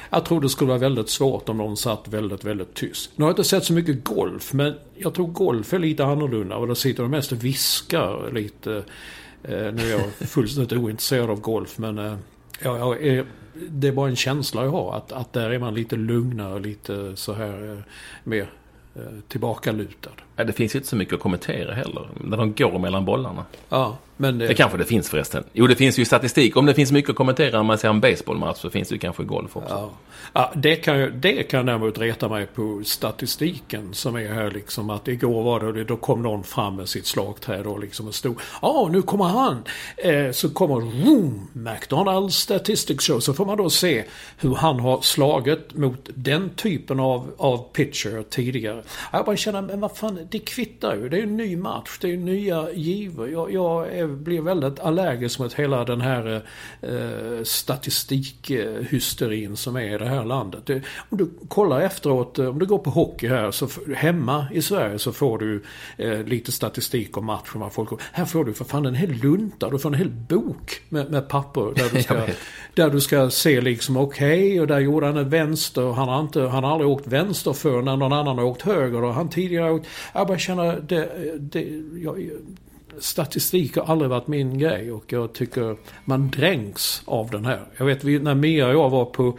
[0.09, 3.11] Jag tror det skulle vara väldigt svårt om någon satt väldigt, väldigt tyst.
[3.15, 6.55] Nu har jag inte sett så mycket golf, men jag tror golf är lite annorlunda.
[6.55, 8.83] Och då sitter de mest och viskar lite.
[9.43, 12.15] Eh, nu är jag fullständigt ointresserad av golf, men eh,
[12.63, 14.97] jag är, det är bara en känsla jag har.
[14.97, 17.83] Att, att där är man lite lugnare, lite så här
[18.23, 18.49] mer
[19.27, 20.24] tillbakalutad.
[20.35, 22.07] Ja, det finns ju inte så mycket att kommentera heller.
[22.21, 23.45] När de går mellan bollarna.
[23.69, 24.47] Ja, men det...
[24.47, 25.43] det kanske det finns förresten.
[25.53, 26.57] Jo, det finns ju statistik.
[26.57, 28.99] Om det finns mycket att kommentera när man ser en baseballmatch så finns det ju
[28.99, 29.73] kanske golf också.
[29.73, 29.89] Ja.
[30.33, 35.07] ja det, kan det kan däremot reta mig på statistiken som är här liksom att
[35.07, 39.01] igår var det, då kom någon fram med sitt slagträd och liksom stod Ja, nu
[39.01, 39.63] kommer han!
[39.97, 43.19] Eh, så kommer vroom, McDonalds Statistics Show.
[43.19, 44.03] Så får man då se
[44.37, 48.83] hur han har slagit mot den typen av, av pitcher tidigare.
[49.11, 51.09] Jag bara känner, men vad fan, det kvittar ju.
[51.09, 51.97] Det är en ny match.
[52.01, 53.29] Det är nya givor.
[53.29, 56.41] Jag, jag är, blir väldigt allergisk mot hela den här
[56.81, 60.61] eh, statistikhysterin som är i det här landet.
[60.65, 64.61] Det, om du kollar efteråt, eh, om du går på hockey här, så hemma i
[64.61, 65.63] Sverige så får du
[65.97, 67.61] eh, lite statistik om matchen.
[67.61, 69.69] Vad folk, här får du för fan en hel lunta.
[69.69, 71.73] Du får en hel bok med, med papper.
[71.75, 72.21] Där du ska,
[72.73, 75.91] där du ska se liksom okej, okay, och där gjorde han en vänster.
[75.91, 79.03] Han har, inte, han har aldrig åkt vänster för när någon annan har åkt höger.
[79.03, 81.09] Och han tidigare åkt jag bara känner, det,
[81.39, 82.29] det, jag,
[82.99, 87.59] statistik har aldrig varit min grej och jag tycker man dränks av den här.
[87.77, 89.37] Jag vet när Mia och jag var på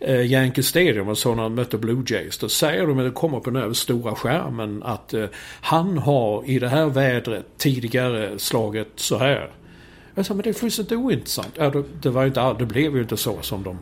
[0.00, 2.38] eh, Yankee Stadium och så när de mötte Blue Jays.
[2.38, 5.26] Då säger de när det kommer på den här stora skärmen att eh,
[5.60, 9.50] han har i det här vädret tidigare slagit så här.
[10.14, 11.52] Jag sa, men det är fullständigt ointressant.
[11.54, 13.78] Ja, det, det, var inte, det blev ju inte så som de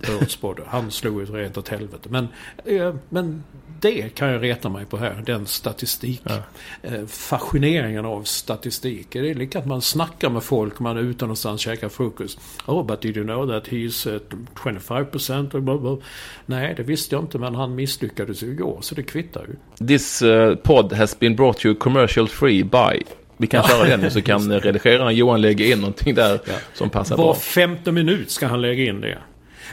[0.00, 0.62] förutspådde.
[0.66, 2.08] Han slog ju rent åt helvete.
[2.08, 2.28] Men,
[2.64, 3.44] eh, men
[3.86, 5.22] det kan jag reta mig på här.
[5.26, 6.22] Den statistik.
[6.24, 6.38] Ja.
[6.82, 9.06] Eh, fascineringen av statistik.
[9.10, 10.78] Det är lika att man snackar med folk.
[10.78, 12.38] Man är ute någonstans och käkar frukost.
[12.66, 14.20] Oh, but did you know that he's uh,
[14.54, 15.98] 25% blah, blah.
[16.46, 17.38] Nej, det visste jag inte.
[17.38, 18.78] Men han misslyckades ju igår.
[18.80, 19.86] Så det kvittar ju.
[19.86, 23.02] This uh, pod has been brought to you commercial free by
[23.36, 26.52] vi kan köra den nu så kan redigeraren Johan lägga in någonting där ja.
[26.74, 27.32] som passar Var bra.
[27.32, 29.18] Var femte minut ska han lägga in det.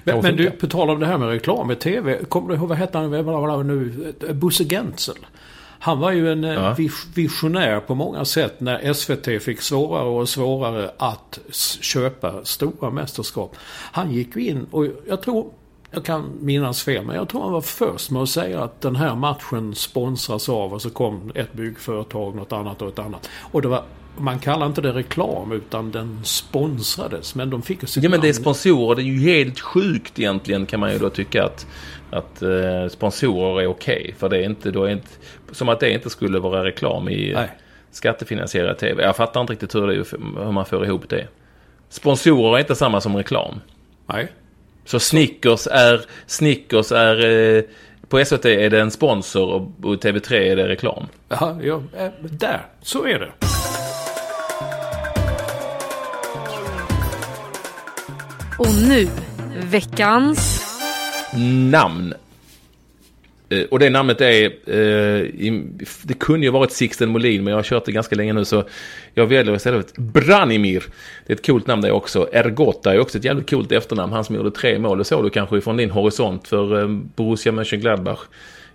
[0.03, 2.25] Men, men du, på tal om det här med reklam i tv.
[2.25, 4.13] Kommer du ihåg, vad hette han nu?
[4.33, 5.15] Bosse Gentzel.
[5.83, 6.75] Han var ju en eh, ja.
[7.13, 11.39] visionär på många sätt när SVT fick svårare och svårare att
[11.81, 13.55] köpa stora mästerskap.
[13.91, 15.51] Han gick ju in och jag tror,
[15.91, 18.95] jag kan minnas fel, men jag tror han var först med att säga att den
[18.95, 23.29] här matchen sponsras av och så kom ett byggföretag, något annat och ett annat.
[23.51, 23.83] Och det var
[24.17, 27.35] man kallar inte det reklam utan den sponsrades.
[27.35, 28.95] Men de fick sitt Ja men det är sponsorer.
[28.95, 31.67] Det är ju helt sjukt egentligen kan man ju då tycka att,
[32.11, 33.99] att eh, sponsorer är okej.
[34.01, 35.09] Okay, för det är inte, då är inte,
[35.51, 37.49] som att det inte skulle vara reklam i Nej.
[37.91, 39.03] skattefinansierad tv.
[39.03, 39.93] Jag fattar inte riktigt hur, det,
[40.43, 41.27] hur man får ihop det.
[41.89, 43.59] Sponsorer är inte samma som reklam.
[44.05, 44.27] Nej.
[44.85, 47.63] Så Snickers är, Snickers är eh,
[48.07, 51.05] på SVT är det en sponsor och på TV3 är det reklam.
[51.29, 52.61] Ja, ja, eh, där.
[52.81, 53.52] Så är det.
[58.57, 59.07] Och nu,
[59.71, 60.69] veckans...
[61.71, 62.13] Namn.
[63.49, 65.27] Eh, och det namnet är, eh,
[66.03, 68.63] det kunde ju varit Sixten Molin men jag har kört det ganska länge nu så
[69.13, 70.83] jag väljer istället Branimir.
[71.25, 72.29] Det är ett coolt namn det också.
[72.33, 74.13] Ergotta är också ett jävligt coolt efternamn.
[74.13, 77.51] Han som gjorde tre mål, det såg du kanske från din horisont för eh, Borussia
[77.51, 78.19] Mönchengladbach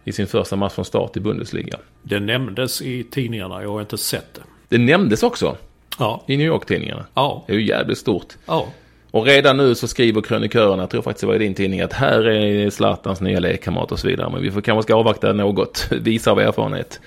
[0.04, 1.78] i sin första match från start i Bundesliga.
[2.02, 4.40] Det nämndes i tidningarna, jag har inte sett det.
[4.68, 5.56] Det nämndes också?
[5.98, 6.24] Ja.
[6.26, 7.06] I New York-tidningarna?
[7.14, 7.44] Ja.
[7.46, 8.36] Det är ju jävligt stort.
[8.46, 8.68] Ja.
[9.10, 11.92] Och redan nu så skriver krönikörerna, jag tror faktiskt det var i din tidning, att
[11.92, 14.30] här är Zlatans nya lekkamrat och så vidare.
[14.30, 17.00] Men vi får kanske ska avvakta något, visa av erfarenhet.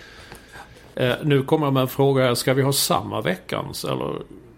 [0.96, 4.14] Eh, nu kommer jag med en fråga Ska vi ha samma veckans eller?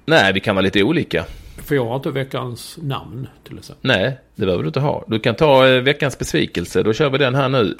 [0.05, 1.25] Nej, vi kan vara lite olika.
[1.57, 3.91] För jag har inte veckans namn till exempel.
[3.91, 5.03] Nej, det behöver du inte ha.
[5.07, 6.83] Du kan ta eh, veckans besvikelse.
[6.83, 7.75] Då kör vi den här nu.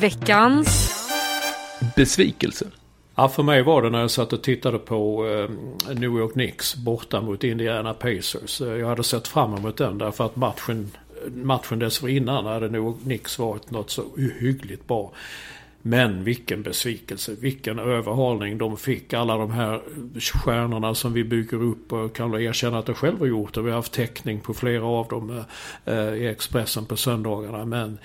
[0.00, 0.92] Veckans
[1.96, 2.66] besvikelse.
[3.20, 6.76] Ja, för mig var det när jag satt och tittade på eh, New York Knicks
[6.76, 8.60] borta mot Indiana Pacers.
[8.60, 10.90] Eh, jag hade sett fram emot den därför att matchen,
[11.28, 15.12] matchen dessförinnan hade New York Knicks varit något så ohyggligt bra.
[15.82, 19.12] Men vilken besvikelse, vilken överhalning de fick.
[19.12, 19.80] Alla de här
[20.34, 23.62] stjärnorna som vi bygger upp och kan väl erkänna att jag själv har gjort det.
[23.62, 25.44] Vi har haft täckning på flera av dem
[25.84, 27.64] eh, eh i Expressen på söndagarna.
[27.64, 27.98] Men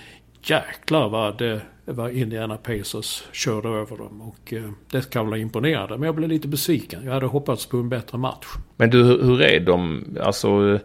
[0.50, 4.20] jäklar vad, det, vad Indiana Pacers körde över dem.
[4.20, 5.98] Och eh, det kan vara imponerande.
[5.98, 7.04] Men jag blev lite besviken.
[7.04, 8.46] Jag hade hoppats på en bättre match.
[8.76, 10.80] Men du, hur är de, alltså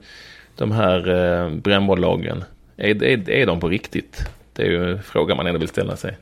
[0.55, 2.43] de här eh, brännbollslagen?
[2.77, 4.21] Är, är, är de på riktigt?
[4.53, 6.17] Det är ju en fråga man ändå vill ställa sig.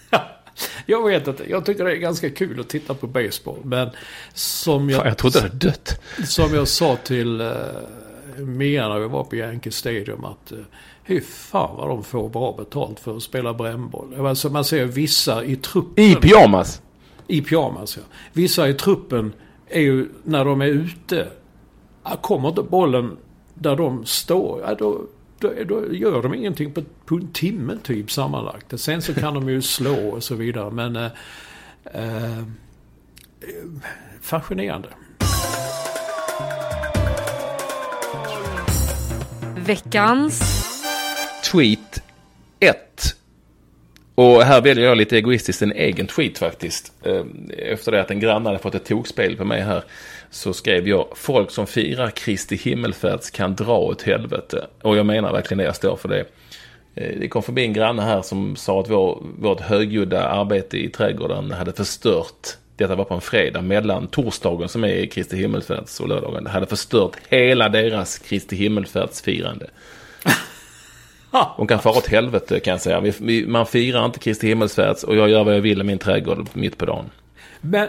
[0.86, 1.50] jag vet inte.
[1.50, 3.58] Jag tycker det är ganska kul att titta på baseball.
[3.62, 3.90] Men
[4.34, 4.98] som jag...
[4.98, 6.00] Fan, jag trodde det var dött.
[6.24, 7.54] Som jag sa till uh,
[8.38, 10.24] Mia när vi var på Yankee Stadium.
[10.24, 10.58] att uh,
[11.08, 14.26] Hur fan vad de får bra betalt för att spela brännboll.
[14.26, 16.04] Alltså man ser vissa i truppen.
[16.04, 16.82] I pyjamas?
[17.26, 18.02] I pyjamas ja.
[18.32, 19.32] Vissa i truppen
[19.68, 21.28] är ju när de är ute.
[22.20, 23.16] Kommer inte bollen
[23.54, 24.60] där de står.
[24.60, 25.00] Ja, då,
[25.38, 28.80] då, då, gör de ingenting på, på en timme typ sammanlagt.
[28.80, 30.70] Sen så kan de ju slå och så vidare.
[30.70, 31.10] Men eh,
[31.84, 32.44] eh,
[34.20, 34.88] fascinerande.
[39.56, 40.77] Veckans
[41.52, 42.02] tweet
[42.60, 42.76] 1.
[44.14, 46.92] Och här väljer jag lite egoistiskt en egen tweet faktiskt.
[47.04, 49.82] Ehm, efter det att en granne hade fått ett tokspel på mig här
[50.30, 54.66] så skrev jag folk som firar Kristi himmelfärds kan dra åt helvete.
[54.82, 56.24] Och jag menar verkligen det, jag står för det.
[56.94, 60.88] Eh, det kom förbi en granne här som sa att vår, vårt högljudda arbete i
[60.88, 66.08] trädgården hade förstört detta var på en fredag mellan torsdagen som är Kristi himmelfärds och
[66.08, 66.44] lördagen.
[66.44, 69.66] Det hade förstört hela deras Kristi himmelfärdsfirande.
[71.56, 73.00] De kan fara åt helvete kan jag säga.
[73.00, 75.98] Vi, vi, man firar inte Kristi himmelsfärds och jag gör vad jag vill i min
[75.98, 77.04] trädgård mitt på dagen.
[77.60, 77.88] Men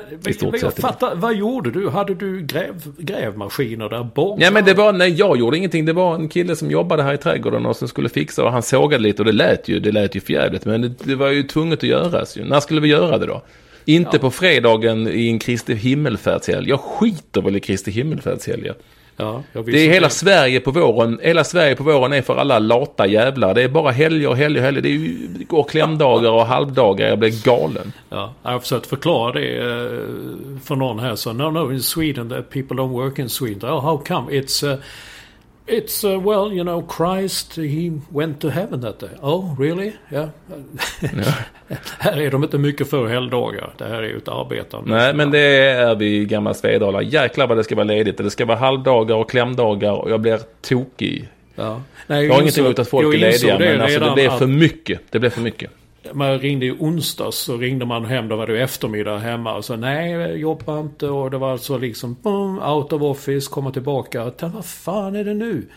[0.62, 1.90] jag fattar, vad gjorde du?
[1.90, 4.10] Hade du gräv, grävmaskiner där?
[4.40, 5.86] Ja men det var, nej jag gjorde ingenting.
[5.86, 8.64] Det var en kille som jobbade här i trädgården och som skulle fixa och han
[8.64, 10.66] sågade lite och det lät ju, det lät ju förjävligt.
[10.66, 12.46] Men det, det var ju tvunget att göras ju.
[12.46, 13.42] När skulle vi göra det då?
[13.86, 14.20] Inte ja.
[14.20, 16.70] på fredagen i en Kristi himmelfärdshelg.
[16.70, 18.72] Jag skiter väl i Kristi himmelfärdshelg.
[19.22, 20.14] Ja, det är hela det.
[20.14, 21.20] Sverige på våren.
[21.24, 23.54] Hela Sverige på våren är för alla lata jävlar.
[23.54, 24.82] Det är bara helger, helger, helger.
[24.82, 27.08] Det, är ju, det går klämdagar och halvdagar.
[27.08, 27.94] Jag blir galen.
[28.10, 29.70] Ja, jag har försökt förklara det eh,
[30.64, 31.16] för någon här.
[31.16, 33.70] Så no, no, in Sweden, the people don't work in Sweden.
[33.70, 34.32] Oh, how come?
[34.32, 34.68] It's...
[34.68, 34.80] Uh,
[35.70, 39.10] It's, uh, well, you know, Christ, he went to heaven that day.
[39.22, 39.94] Oh, really?
[40.12, 40.30] Yeah.
[42.00, 43.74] här är de inte mycket för helgdagar.
[43.78, 44.92] Det här är ju ett arbetande.
[44.92, 47.02] Nej, men det är vi i gamla Svedala.
[47.02, 48.18] Jäklar vad det ska vara ledigt.
[48.18, 51.30] Det ska vara halvdagar och klämdagar och jag blir tokig.
[51.56, 51.82] Ja.
[52.08, 55.02] Nej, jag har ingenting emot att folk är lediga, men alltså, det blir för mycket.
[55.10, 55.72] Det blir för mycket
[56.14, 59.76] man ringde i onsdags så ringde man hem, då var det eftermiddag hemma och sa
[59.76, 64.32] nej, jag jobbar inte och det var alltså liksom boom, out of office, komma tillbaka.
[64.40, 65.68] Vad fan är det nu?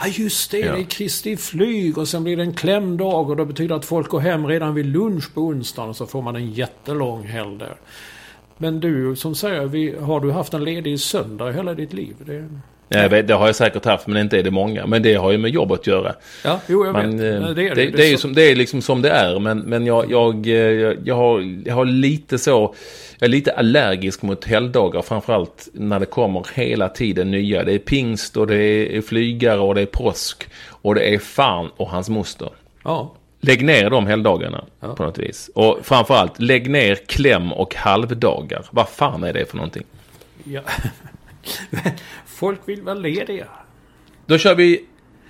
[0.00, 0.72] Ja just det, ja.
[0.72, 4.08] det är Kristi flyg och sen blir det en klämdag och det betyder att folk
[4.08, 7.76] går hem redan vid lunch på onsdagen och så får man en jättelång helg där.
[8.58, 12.16] Men du som säger, har du haft en ledig söndag hela ditt liv?
[12.18, 12.48] Det...
[12.94, 14.86] Ja, vet, det har jag säkert haft, men inte är det många.
[14.86, 16.14] Men det har ju med jobb att göra.
[16.44, 17.42] Ja, jo, jag men, vet.
[17.42, 17.84] Eh, det, är det.
[17.84, 19.38] Det, det, är ju som, det är liksom som det är.
[19.38, 22.74] Men, men jag, jag, eh, jag, jag, har, jag har lite så...
[23.18, 27.64] Jag är lite allergisk mot helgdagar, framförallt när det kommer hela tiden nya.
[27.64, 30.48] Det är pingst och det är flygare och det är påsk.
[30.68, 32.48] Och det är fan och hans moster.
[32.84, 33.14] Ja.
[33.40, 34.94] Lägg ner de helgdagarna ja.
[34.94, 35.50] på något vis.
[35.54, 38.64] Och framförallt, lägg ner kläm och halvdagar.
[38.70, 39.84] Vad fan är det för någonting?
[40.44, 40.60] Ja.
[42.26, 43.48] Folk vill vara lediga.
[44.26, 44.84] Då kör vi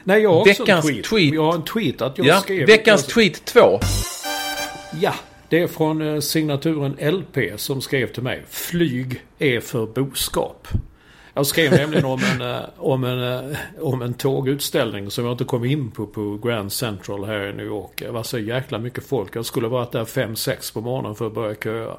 [0.05, 1.05] Nej, jag har veckans tweet.
[1.05, 1.35] tweet.
[1.35, 2.67] Jag har en tweet att jag ja, skrev.
[2.67, 3.81] Veckans tweet 2.
[5.01, 5.15] Ja,
[5.49, 8.43] det är från eh, signaturen LP som skrev till mig.
[8.49, 10.69] Flyg är för boskap.
[11.35, 15.45] Jag skrev nämligen om en, eh, om, en, eh, om en tågutställning som jag inte
[15.45, 17.91] kom in på på Grand Central här i New York.
[17.95, 19.37] Det var så jäkla mycket folk.
[19.37, 21.97] Jag skulle varit där 5-6 på morgonen för att börja köa.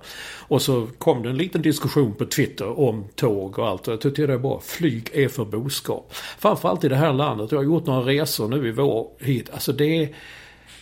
[0.47, 3.87] Och så kom det en liten diskussion på Twitter om tåg och allt.
[3.87, 4.61] Jag tyckte det var bra.
[4.65, 6.13] Flyg är för boskap.
[6.39, 7.51] Framförallt i det här landet.
[7.51, 9.49] Jag har gjort några resor nu i vår hit.
[9.53, 10.09] Alltså det är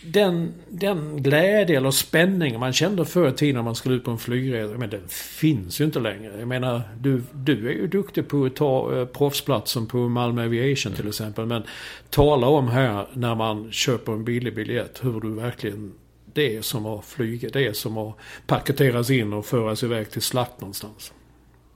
[0.04, 4.10] den, den glädje eller spänning man kände förr i tiden när man skulle ut på
[4.10, 6.38] en flygresa, men den finns ju inte längre.
[6.38, 10.92] Jag menar, du, du är ju duktig på att ta eh, proffsplatsen på Malmö Aviation
[10.92, 11.46] till exempel.
[11.46, 11.62] Men
[12.10, 15.92] tala om här när man köper en billig biljett hur du verkligen
[16.32, 17.48] det är som att flyga.
[17.52, 21.12] Det är som att paketeras in och föras iväg till slakt någonstans.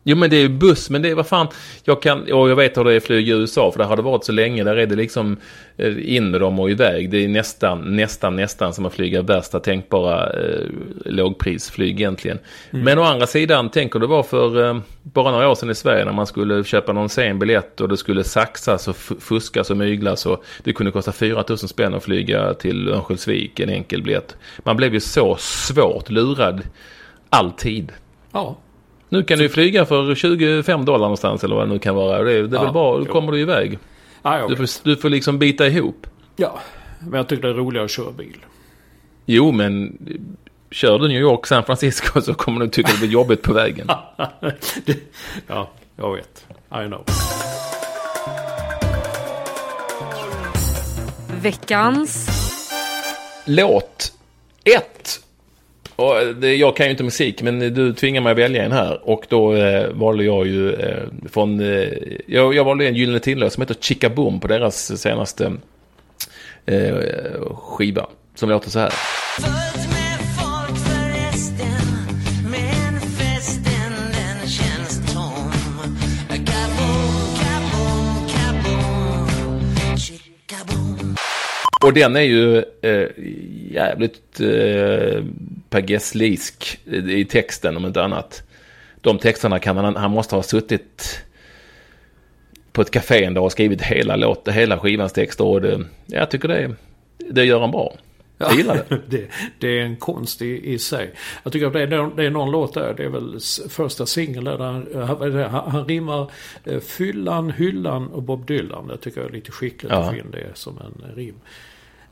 [0.09, 1.49] Jo men det är ju buss, men det är vad fan.
[1.85, 3.97] Jag kan, och jag vet hur det är att flyga i USA, för det har
[3.97, 4.65] det varit så länge.
[4.65, 5.37] Där är det liksom
[5.77, 7.11] eh, in med dem och iväg.
[7.11, 10.67] Det är nästan, nästan, nästan som att flyga värsta tänkbara eh,
[11.05, 12.39] lågprisflyg egentligen.
[12.71, 12.85] Mm.
[12.85, 16.05] Men å andra sidan, tänker det var för eh, bara några år sedan i Sverige
[16.05, 20.27] när man skulle köpa någon sen biljett och det skulle saxas och fuskas och myglas
[20.27, 24.37] och det kunde kosta 4 000 spänn att flyga till Örnsköldsvik, en enkel biljett.
[24.59, 26.63] Man blev ju så svårt lurad
[27.31, 27.93] alltid.
[28.33, 28.57] Ja.
[29.09, 32.23] Nu kan du flyga för 25 dollar någonstans eller vad det nu kan vara.
[32.23, 33.79] Det, är, det är ja, väl bra, då kommer du iväg.
[34.23, 36.07] Ja, du, får, du får liksom bita ihop.
[36.37, 36.61] Ja,
[36.99, 38.37] men jag tycker det är roligare att köra bil.
[39.27, 39.99] Jo, men
[40.71, 43.87] kör du New York, San Francisco så kommer du tycka det blir jobbigt på vägen.
[45.47, 46.47] ja, jag vet.
[46.71, 47.05] I know.
[51.43, 52.29] Veckans
[53.45, 54.13] låt
[54.65, 55.26] 1
[55.97, 59.09] och det, jag kan ju inte musik, men du tvingar mig att välja en här.
[59.09, 61.61] Och då eh, valde jag ju eh, från...
[61.61, 61.89] Eh,
[62.27, 65.53] jag, jag valde en Gyllene Tillhör som heter Chica Boom på deras senaste
[66.67, 66.95] eh,
[67.55, 68.07] skiva.
[68.35, 68.93] Som låter så här.
[81.87, 83.09] Och den är ju eh,
[83.71, 85.25] jävligt eh,
[85.71, 88.43] Per Gesslisk i texten om inte annat.
[89.01, 91.21] De texterna kan man, han måste ha suttit
[92.73, 95.45] på ett café en dag och skrivit hela låten, hela skivans texter.
[95.45, 96.75] Och det, jag tycker det,
[97.31, 97.97] det gör han bra.
[98.39, 99.01] Jag gillar det.
[99.07, 99.29] det.
[99.59, 99.79] det.
[99.79, 101.15] är en konst i, i sig.
[101.43, 103.39] Jag tycker att det är, det är någon låt där, det är väl
[103.69, 106.31] första singeln där han, han, han rimmar
[106.65, 108.87] eh, Fyllan, Hyllan och Bob Dylan.
[108.89, 109.99] Det tycker jag är lite skickligt ja.
[109.99, 111.35] att få in det som en rim.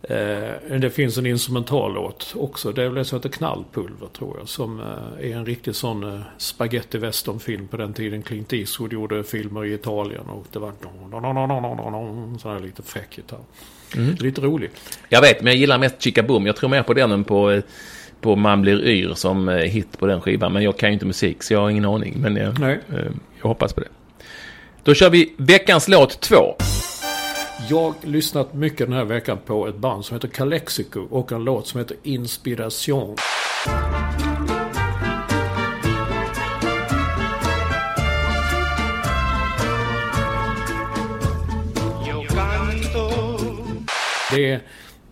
[0.09, 2.73] Eh, det finns en instrumentallåt också.
[2.73, 4.49] Det är väl det som heter Knallpulver tror jag.
[4.49, 9.25] Som eh, är en riktig sån eh, spaghetti westernfilm på den tiden Clint Eastwood gjorde
[9.25, 10.25] filmer i Italien.
[10.29, 10.73] Och det var
[12.39, 13.39] sån här lite fräck gitarr.
[13.97, 14.15] Mm.
[14.15, 14.71] Lite rolig.
[15.09, 16.47] Jag vet, men jag gillar mest Chica Boom.
[16.47, 17.63] Jag tror mer på den än på,
[18.21, 20.53] på Man blir yr som hit på den skivan.
[20.53, 22.15] Men jag kan ju inte musik så jag har ingen aning.
[22.21, 22.79] Men jag, Nej.
[23.41, 23.89] jag hoppas på det.
[24.83, 26.57] Då kör vi veckans låt 2.
[27.71, 31.67] Jag lyssnat mycket den här veckan på ett band som heter Calexico och en låt
[31.67, 33.17] som heter Inspiration.
[44.31, 44.61] Det är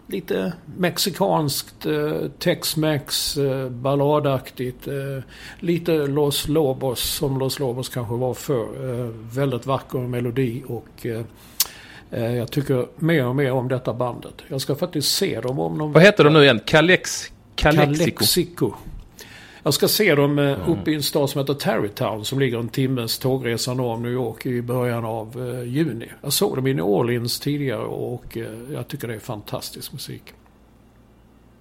[0.06, 4.88] lite mexikanskt, eh, tex-mex, eh, balladaktigt.
[4.88, 4.94] Eh,
[5.60, 8.66] lite Los Lobos som Los Lobos kanske var för.
[9.34, 11.24] Väldigt vacker melodi och Eh,
[12.20, 14.34] jag tycker mer och mer om detta bandet.
[14.48, 16.60] Jag ska faktiskt se dem om någon Vad heter de nu igen?
[16.64, 17.32] Kalex...
[17.54, 18.04] Kalexico?
[18.04, 18.72] Kalexico.
[19.62, 20.60] Jag ska se dem mm.
[20.60, 24.12] uppe i en stad som heter Tarrytown som ligger en timmes tågresa norr om New
[24.12, 26.08] York i början av uh, juni.
[26.22, 28.38] Jag såg dem i New Orleans tidigare och
[28.72, 30.22] jag tycker det är fantastisk musik.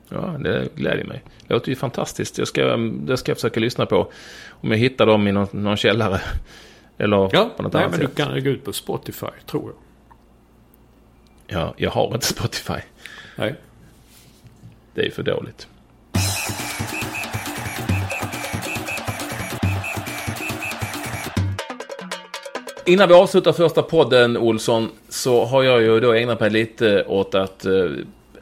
[0.10, 1.24] Ja, det gläder mig.
[1.48, 2.38] Det låter ju fantastiskt.
[2.38, 4.12] Jag ska, det ska jag försöka lyssna på.
[4.50, 6.22] Om jag hittar dem i någon, någon källare.
[6.98, 8.16] Eller ja, på något nej, annat men sätt.
[8.16, 9.91] du kan gå ut på Spotify, tror jag.
[11.54, 12.80] Ja, jag har inte Spotify.
[13.36, 13.56] Nej.
[14.94, 15.68] Det är för dåligt.
[22.86, 27.36] Innan vi avslutar första podden, Olsson, så har jag ju då ägnat mig lite åt
[27.36, 27.66] att...
[27.66, 27.74] Eh,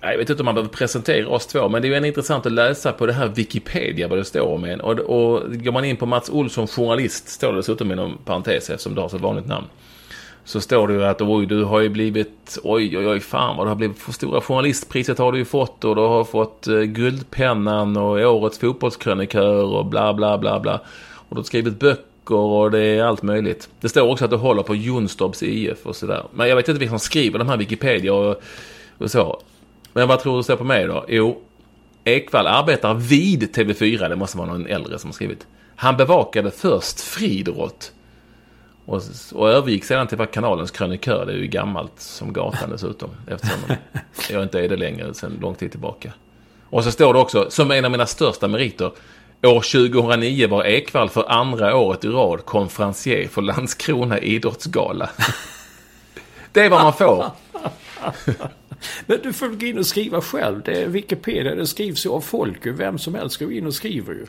[0.02, 2.52] jag vet inte om man behöver presentera oss två, men det är ju intressant att
[2.52, 4.82] läsa på det här Wikipedia vad det står om en.
[4.82, 8.96] Och, och går man in på Mats Olsson, journalist, står det dessutom inom parentes eftersom
[8.96, 9.68] du har så vanligt namn
[10.44, 13.66] så står det ju att oj, du har ju blivit, oj, oj, oj, fan vad
[13.66, 16.82] du har blivit för stora journalistpriset har du ju fått och du har fått eh,
[16.82, 20.82] Guldpennan och årets fotbollskrönikör och bla, bla, bla, bla.
[21.30, 23.70] Och du har skrivit böcker och det är allt möjligt.
[23.82, 26.24] Det står också att du håller på Jonstorps IF och sådär.
[26.34, 28.42] Men jag vet inte vilka som skriver de här Wikipedia och,
[28.98, 29.42] och så.
[29.94, 31.06] Men vad tror du står på mig då?
[31.08, 31.42] Jo,
[32.04, 35.48] Ekvall arbetar vid TV4, det måste vara någon äldre som har skrivit.
[35.76, 37.92] Han bevakade först friidrott
[38.90, 39.02] och,
[39.34, 41.26] och övergick sedan till att kanalens krönikör.
[41.26, 43.10] Det är ju gammalt som gatan dessutom.
[43.28, 43.60] Eftersom
[44.30, 46.14] jag inte är det längre sedan lång tid tillbaka.
[46.70, 48.92] Och så står det också, som en av mina största meriter.
[49.44, 55.10] År 2009 var Ekvall för andra året i rad konferencier för Landskrona idrottsgala.
[56.52, 57.26] Det är vad man får.
[59.06, 60.62] Men du får gå in och skriva själv.
[60.66, 62.60] Det är Wikipedia, det skrivs ju av folk.
[62.64, 64.26] Vem som helst ska gå in och skriva ju.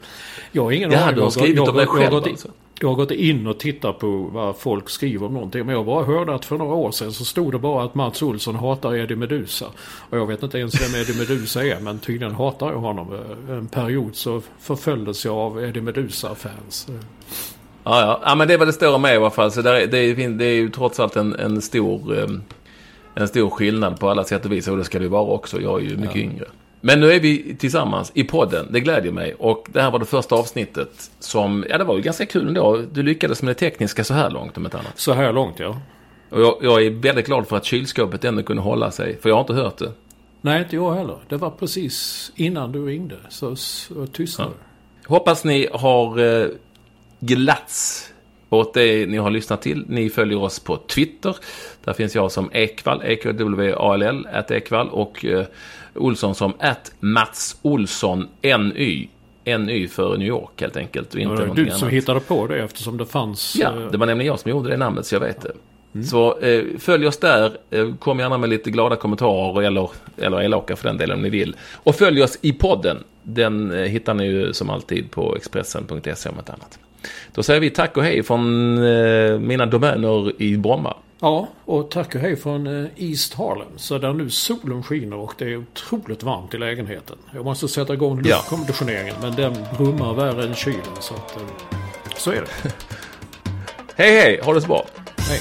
[0.53, 1.15] Jag har ingen ja, aning.
[1.15, 2.49] Du har skrivit om dig själv alltså.
[2.83, 5.67] Jag har gått in och tittat på vad folk skriver om någonting.
[5.67, 8.23] Men jag bara hörde att för några år sedan så stod det bara att Mats
[8.23, 9.67] Olsson hatar Eddie Medusa.
[10.11, 11.81] Och jag vet inte ens vem Eddie Medusa är.
[11.81, 13.19] Men tydligen hatar jag honom.
[13.51, 16.87] En period så förföljdes jag av Eddie Medusa-fans.
[17.85, 18.21] Ja, ja.
[18.25, 19.53] ja men det är vad det står om mig i alla fall.
[19.53, 22.19] Så det är, det är, det är ju trots allt en, en stor...
[22.19, 22.43] Um,
[23.15, 24.69] en stor skillnad på alla sätt och vis.
[24.69, 25.61] Och det ska det ju vara också.
[25.61, 26.23] Jag är ju mycket ja.
[26.23, 26.45] yngre.
[26.81, 28.67] Men nu är vi tillsammans i podden.
[28.71, 29.35] Det glädjer mig.
[29.39, 32.77] Och det här var det första avsnittet som, ja det var ju ganska kul ändå.
[32.93, 34.99] Du lyckades med det tekniska så här långt om ett annat.
[34.99, 35.81] Så här långt ja.
[36.31, 39.19] Och jag, jag är väldigt glad för att kylskåpet ändå kunde hålla sig.
[39.21, 39.93] För jag har inte hört det.
[40.41, 41.17] Nej, inte jag heller.
[41.29, 43.17] Det var precis innan du ringde.
[43.29, 44.67] Så, så tystnade ja.
[45.07, 46.49] Hoppas ni har eh,
[47.21, 48.13] glatts
[48.51, 49.85] åt det ni har lyssnat till.
[49.89, 51.37] Ni följer oss på Twitter.
[51.85, 55.47] Där finns jag som Ekvall, EKWALL, att Ekvall och eh,
[55.95, 59.09] Olsson som att Mats Olsson NY.
[59.45, 61.15] NY för New York helt enkelt.
[61.15, 63.57] Och inte det var du som hittade på det eftersom det fanns...
[63.57, 65.53] Ja, eh, det var nämligen jag som gjorde det namnet så jag vet det.
[65.95, 66.07] Mm.
[66.07, 67.53] Så eh, följ oss där.
[67.71, 71.31] Eh, kom gärna med lite glada kommentarer eller, eller elaka för den delen om ni
[71.31, 71.57] vill.
[71.75, 72.97] Och följ oss i podden.
[73.23, 76.79] Den eh, hittar ni ju som alltid på Expressen.se om ett annat.
[77.35, 80.97] Då säger vi tack och hej från eh, mina domäner i Bromma.
[81.21, 83.69] Ja, och tack och hej från eh, East Harlem.
[83.77, 87.17] Så där nu solen skiner och det är otroligt varmt i lägenheten.
[87.35, 89.29] Jag måste sätta igång luftkonditioneringen ja.
[89.29, 90.97] men den brummar värre än kylen.
[91.01, 91.43] Så, att, eh,
[92.17, 92.73] så är det.
[93.97, 94.87] hej hej, ha det så bra.
[95.19, 95.41] Hej.